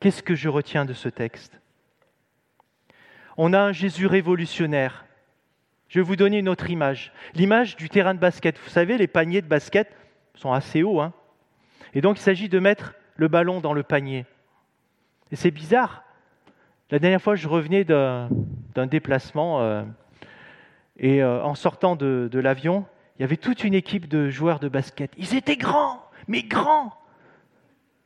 qu'est-ce 0.00 0.22
que 0.22 0.34
je 0.34 0.48
retiens 0.48 0.86
de 0.86 0.94
ce 0.94 1.10
texte? 1.10 1.60
On 3.36 3.52
a 3.52 3.60
un 3.60 3.72
Jésus 3.72 4.06
révolutionnaire. 4.06 5.04
Je 5.88 6.00
vais 6.00 6.04
vous 6.04 6.16
donner 6.16 6.38
une 6.38 6.48
autre 6.48 6.70
image. 6.70 7.12
L'image 7.34 7.76
du 7.76 7.88
terrain 7.88 8.14
de 8.14 8.18
basket. 8.18 8.58
Vous 8.58 8.70
savez, 8.70 8.96
les 8.96 9.06
paniers 9.06 9.42
de 9.42 9.46
basket 9.46 9.94
sont 10.34 10.52
assez 10.52 10.82
hauts. 10.82 11.00
Hein 11.00 11.12
et 11.92 12.00
donc, 12.00 12.18
il 12.18 12.22
s'agit 12.22 12.48
de 12.48 12.58
mettre 12.58 12.94
le 13.16 13.28
ballon 13.28 13.60
dans 13.60 13.74
le 13.74 13.82
panier. 13.82 14.24
Et 15.32 15.36
c'est 15.36 15.50
bizarre. 15.50 16.04
La 16.90 16.98
dernière 16.98 17.22
fois, 17.22 17.36
je 17.36 17.46
revenais 17.46 17.84
d'un 17.84 18.28
déplacement 18.86 19.60
euh, 19.60 19.84
Et 20.98 21.22
euh, 21.22 21.42
en 21.44 21.54
sortant 21.54 21.94
de, 21.94 22.28
l'avion, 22.34 22.84
il 23.18 23.22
y 23.22 23.24
avait 23.24 23.36
toute 23.36 23.62
une 23.62 23.74
équipe 23.74 24.08
de 24.08 24.28
joueurs 24.28 24.58
de 24.58 24.68
basket. 24.68 25.12
Ils 25.16 25.34
étaient 25.36 25.56
grands, 25.56 26.02
mais 26.26 26.42
grands. 26.42 26.92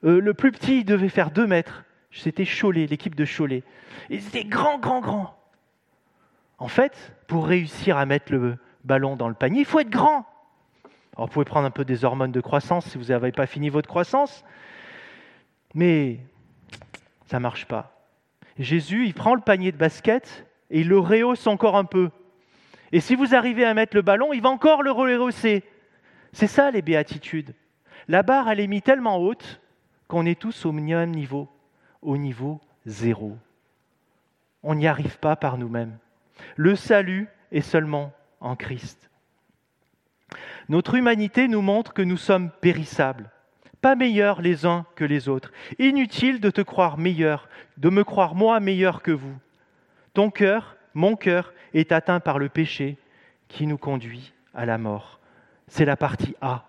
Euh, 0.04 0.20
le 0.20 0.34
plus 0.34 0.52
petit 0.52 0.84
devait 0.84 1.08
faire 1.08 1.30
deux 1.30 1.46
mètres. 1.46 1.84
C'était 2.12 2.44
Cholet, 2.44 2.86
l'équipe 2.86 3.14
de 3.14 3.24
Cholet. 3.24 3.62
Ils 4.10 4.26
étaient 4.26 4.44
grands, 4.44 4.78
grands, 4.78 5.00
grands. 5.00 5.34
En 6.58 6.68
fait, 6.68 7.14
pour 7.26 7.46
réussir 7.46 7.96
à 7.96 8.06
mettre 8.06 8.30
le 8.32 8.56
ballon 8.84 9.16
dans 9.16 9.28
le 9.28 9.34
panier, 9.34 9.60
il 9.60 9.66
faut 9.66 9.80
être 9.80 9.90
grand. 9.90 10.26
Alors, 11.16 11.26
vous 11.26 11.32
pouvez 11.32 11.44
prendre 11.44 11.66
un 11.66 11.70
peu 11.70 11.84
des 11.84 12.04
hormones 12.04 12.32
de 12.32 12.40
croissance 12.40 12.86
si 12.86 12.98
vous 12.98 13.04
n'avez 13.06 13.32
pas 13.32 13.46
fini 13.46 13.70
votre 13.70 13.88
croissance, 13.88 14.44
mais 15.74 16.20
ça 17.26 17.38
ne 17.38 17.42
marche 17.42 17.66
pas. 17.66 17.94
Jésus, 18.58 19.06
il 19.06 19.14
prend 19.14 19.34
le 19.34 19.40
panier 19.40 19.72
de 19.72 19.76
basket 19.76 20.46
et 20.70 20.80
il 20.80 20.88
le 20.88 20.98
rehausse 20.98 21.46
encore 21.46 21.76
un 21.76 21.84
peu. 21.84 22.10
Et 22.92 23.00
si 23.00 23.14
vous 23.14 23.34
arrivez 23.34 23.64
à 23.64 23.74
mettre 23.74 23.96
le 23.96 24.02
ballon, 24.02 24.32
il 24.32 24.42
va 24.42 24.50
encore 24.50 24.82
le 24.82 24.90
rehausser. 24.90 25.64
C'est 26.32 26.46
ça 26.46 26.70
les 26.70 26.82
béatitudes. 26.82 27.54
La 28.08 28.22
barre, 28.22 28.48
elle 28.48 28.60
est 28.60 28.66
mise 28.66 28.82
tellement 28.82 29.18
haute 29.18 29.60
qu'on 30.08 30.26
est 30.26 30.38
tous 30.38 30.66
au 30.66 30.72
même 30.72 31.10
niveau, 31.10 31.48
au 32.02 32.16
niveau 32.16 32.60
zéro. 32.86 33.36
On 34.62 34.74
n'y 34.74 34.86
arrive 34.86 35.18
pas 35.18 35.36
par 35.36 35.58
nous-mêmes. 35.58 35.98
Le 36.56 36.76
salut 36.76 37.28
est 37.50 37.62
seulement 37.62 38.12
en 38.40 38.56
Christ. 38.56 39.10
Notre 40.68 40.94
humanité 40.94 41.48
nous 41.48 41.62
montre 41.62 41.92
que 41.92 42.02
nous 42.02 42.16
sommes 42.16 42.50
périssables, 42.50 43.30
pas 43.84 43.96
meilleurs 43.96 44.40
les 44.40 44.64
uns 44.64 44.86
que 44.94 45.04
les 45.04 45.28
autres. 45.28 45.52
Inutile 45.78 46.40
de 46.40 46.48
te 46.48 46.62
croire 46.62 46.96
meilleur, 46.96 47.50
de 47.76 47.90
me 47.90 48.02
croire 48.02 48.34
moi 48.34 48.58
meilleur 48.58 49.02
que 49.02 49.10
vous. 49.10 49.36
Ton 50.14 50.30
cœur, 50.30 50.78
mon 50.94 51.16
cœur, 51.16 51.52
est 51.74 51.92
atteint 51.92 52.18
par 52.18 52.38
le 52.38 52.48
péché 52.48 52.96
qui 53.46 53.66
nous 53.66 53.76
conduit 53.76 54.32
à 54.54 54.64
la 54.64 54.78
mort. 54.78 55.20
C'est 55.68 55.84
la 55.84 55.98
partie 55.98 56.34
A 56.40 56.64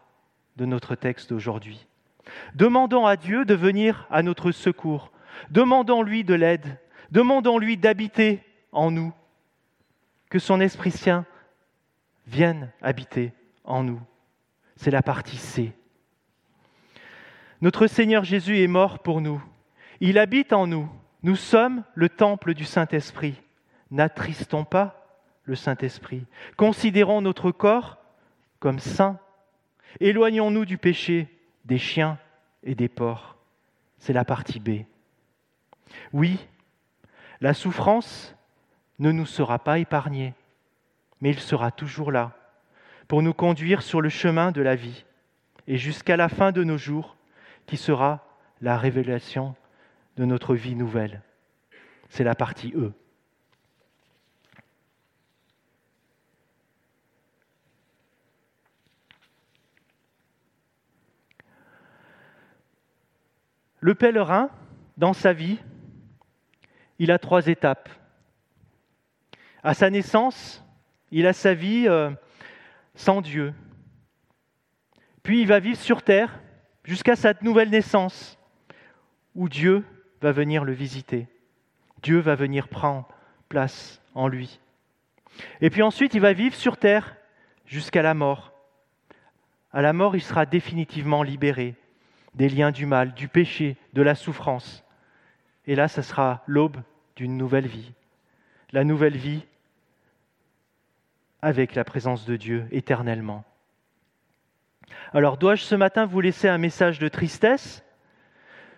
de 0.58 0.66
notre 0.66 0.96
texte 0.96 1.30
d'aujourd'hui. 1.30 1.88
Demandons 2.54 3.06
à 3.06 3.16
Dieu 3.16 3.46
de 3.46 3.56
venir 3.56 4.06
à 4.12 4.22
notre 4.22 4.52
secours. 4.52 5.10
Demandons-lui 5.52 6.26
de 6.26 6.34
l'aide. 6.34 6.78
Demandons-lui 7.12 7.78
d'habiter 7.78 8.44
en 8.74 8.92
nous. 8.92 9.14
Que 10.30 10.40
son 10.40 10.60
Esprit 10.60 10.92
Saint 10.92 11.24
vienne 12.28 12.74
habiter 12.82 13.32
en 13.64 13.86
nous. 13.86 14.02
C'est 14.76 14.92
la 14.92 15.02
partie 15.02 15.38
C. 15.38 15.72
Notre 17.66 17.88
Seigneur 17.88 18.24
Jésus 18.24 18.60
est 18.60 18.68
mort 18.68 19.00
pour 19.00 19.22
nous. 19.22 19.44
Il 20.00 20.20
habite 20.20 20.54
en 20.54 20.68
nous. 20.68 20.88
Nous 21.24 21.36
sommes 21.36 21.84
le 21.96 22.10
temple 22.10 22.54
du 22.54 22.64
Saint-Esprit. 22.64 23.42
N'attristons 23.90 24.66
pas 24.66 25.04
le 25.46 25.56
Saint-Esprit. 25.56 26.28
Considérons 26.58 27.22
notre 27.22 27.50
corps 27.50 27.98
comme 28.60 28.78
saint. 28.78 29.18
Éloignons-nous 30.00 30.64
du 30.66 30.78
péché 30.78 31.28
des 31.66 31.80
chiens 31.80 32.20
et 32.62 32.76
des 32.76 32.88
porcs. 32.88 33.36
C'est 33.98 34.14
la 34.14 34.26
partie 34.26 34.60
B. 34.60 34.84
Oui, 36.14 36.38
la 37.42 37.56
souffrance 37.56 38.36
ne 39.00 39.12
nous 39.12 39.26
sera 39.26 39.58
pas 39.58 39.80
épargnée, 39.80 40.36
mais 41.20 41.32
il 41.32 41.40
sera 41.40 41.72
toujours 41.72 42.12
là 42.12 42.38
pour 43.08 43.24
nous 43.24 43.34
conduire 43.34 43.82
sur 43.82 44.02
le 44.02 44.10
chemin 44.10 44.52
de 44.52 44.62
la 44.62 44.76
vie 44.76 45.04
et 45.66 45.78
jusqu'à 45.78 46.16
la 46.16 46.30
fin 46.30 46.52
de 46.52 46.64
nos 46.64 46.78
jours, 46.78 47.15
qui 47.66 47.78
sera 47.78 48.26
la 48.62 48.78
révélation 48.78 49.56
de 50.18 50.26
notre 50.26 50.56
vie 50.56 50.76
nouvelle. 50.76 51.22
C'est 52.10 52.24
la 52.24 52.36
partie 52.36 52.74
E. 52.76 52.94
Le 63.80 63.94
pèlerin, 63.94 64.50
dans 64.98 65.14
sa 65.14 65.32
vie, 65.32 65.60
il 66.98 67.12
a 67.12 67.20
trois 67.20 67.46
étapes. 67.48 67.90
À 69.62 69.74
sa 69.74 69.90
naissance, 69.90 70.64
il 71.12 71.28
a 71.28 71.34
sa 71.34 71.54
vie 71.54 71.88
euh, 71.88 72.10
sans 72.96 73.22
Dieu. 73.22 73.54
Puis 75.22 75.42
il 75.42 75.48
va 75.48 75.60
vivre 75.60 75.78
sur 75.78 76.02
terre 76.02 76.40
jusqu'à 76.86 77.16
sa 77.16 77.34
nouvelle 77.42 77.70
naissance, 77.70 78.40
où 79.36 79.50
Dieu 79.50 79.84
va 80.22 80.32
venir 80.32 80.64
le 80.64 80.74
visiter. 80.74 81.28
Dieu 82.02 82.20
va 82.20 82.36
venir 82.36 82.68
prendre 82.68 83.08
place 83.50 84.02
en 84.14 84.28
lui. 84.28 84.60
Et 85.62 85.70
puis 85.70 85.82
ensuite, 85.82 86.14
il 86.14 86.22
va 86.22 86.34
vivre 86.34 86.56
sur 86.56 86.78
terre 86.78 87.18
jusqu'à 87.66 88.02
la 88.02 88.14
mort. 88.14 88.54
À 89.74 89.82
la 89.82 89.92
mort, 89.92 90.16
il 90.16 90.22
sera 90.22 90.46
définitivement 90.46 91.24
libéré 91.24 91.76
des 92.36 92.50
liens 92.50 92.72
du 92.72 92.86
mal, 92.86 93.14
du 93.14 93.28
péché, 93.28 93.78
de 93.94 94.02
la 94.02 94.16
souffrance. 94.16 94.84
Et 95.68 95.76
là, 95.76 95.88
ce 95.88 96.02
sera 96.02 96.44
l'aube 96.48 96.78
d'une 97.16 97.38
nouvelle 97.38 97.68
vie. 97.68 97.94
La 98.72 98.84
nouvelle 98.84 99.18
vie 99.18 99.46
avec 101.42 101.76
la 101.76 101.84
présence 101.84 102.26
de 102.26 102.36
Dieu 102.36 102.68
éternellement. 102.72 103.44
Alors, 105.14 105.38
dois-je 105.38 105.64
ce 105.64 105.76
matin 105.76 106.06
vous 106.06 106.22
laisser 106.22 106.48
un 106.48 106.58
message 106.58 107.00
de 107.00 107.08
tristesse? 107.08 107.84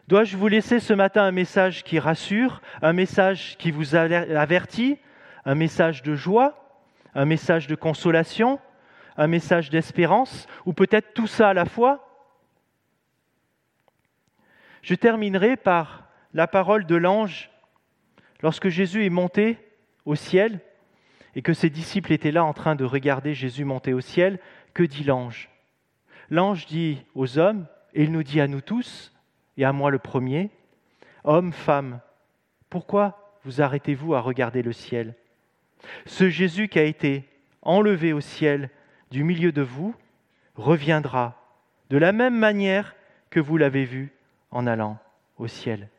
Dois-je 0.08 0.38
vous 0.38 0.48
laisser 0.48 0.80
ce 0.80 0.94
matin 0.94 1.24
un 1.24 1.32
message 1.32 1.84
qui 1.84 2.00
rassure, 2.00 2.62
un 2.82 2.94
message 2.94 3.58
qui 3.58 3.72
vous 3.72 3.96
avertit, 3.96 5.00
un 5.46 5.56
message 5.56 6.02
de 6.04 6.16
joie, 6.16 6.82
un 7.14 7.26
message 7.26 7.68
de 7.68 7.76
consolation, 7.76 8.60
un 9.18 9.28
message 9.28 9.70
d'espérance, 9.70 10.48
ou 10.66 10.74
peut-être 10.74 11.14
tout 11.14 11.28
ça 11.28 11.50
à 11.50 11.54
la 11.54 11.66
fois? 11.66 12.04
Je 14.82 14.96
terminerai 14.96 15.58
par 15.58 16.08
la 16.34 16.48
parole 16.48 16.86
de 16.86 16.96
l'ange. 16.96 17.50
Lorsque 18.42 18.70
Jésus 18.70 19.06
est 19.06 19.10
monté 19.10 19.58
au 20.06 20.16
ciel 20.16 20.62
et 21.36 21.42
que 21.42 21.54
ses 21.54 21.70
disciples 21.70 22.14
étaient 22.14 22.32
là 22.32 22.46
en 22.46 22.54
train 22.54 22.76
de 22.76 22.86
regarder 22.86 23.34
Jésus 23.34 23.66
monter 23.66 23.94
au 23.94 24.02
ciel, 24.02 24.40
que 24.74 24.84
dit 24.84 25.04
l'ange? 25.04 25.50
L'ange 26.30 26.66
dit 26.66 27.04
aux 27.16 27.38
hommes, 27.38 27.68
et 27.94 28.04
il 28.04 28.12
nous 28.12 28.24
dit 28.24 28.42
à 28.42 28.48
nous 28.48 28.62
tous, 28.62 29.14
et 29.58 29.66
à 29.66 29.72
moi 29.72 29.92
le 29.92 30.00
premier, 30.00 30.52
Hommes, 31.24 31.52
femmes, 31.52 32.00
pourquoi 32.70 33.38
vous 33.44 33.62
arrêtez-vous 33.62 34.14
à 34.14 34.22
regarder 34.22 34.62
le 34.62 34.72
ciel? 34.72 35.14
Ce 36.06 36.30
Jésus 36.30 36.70
qui 36.70 36.80
a 36.80 36.84
été 36.84 37.28
enlevé 37.62 38.14
au 38.14 38.22
ciel 38.22 38.70
du 39.12 39.26
milieu 39.26 39.52
de 39.52 39.62
vous 39.62 39.94
reviendra 40.56 41.36
de 41.90 41.98
la 41.98 42.14
même 42.14 42.38
manière 42.38 42.96
que 43.30 43.42
vous 43.42 43.58
l'avez 43.58 43.84
vu 43.84 44.14
en 44.52 44.68
allant 44.68 44.98
au 45.38 45.48
ciel. 45.48 45.90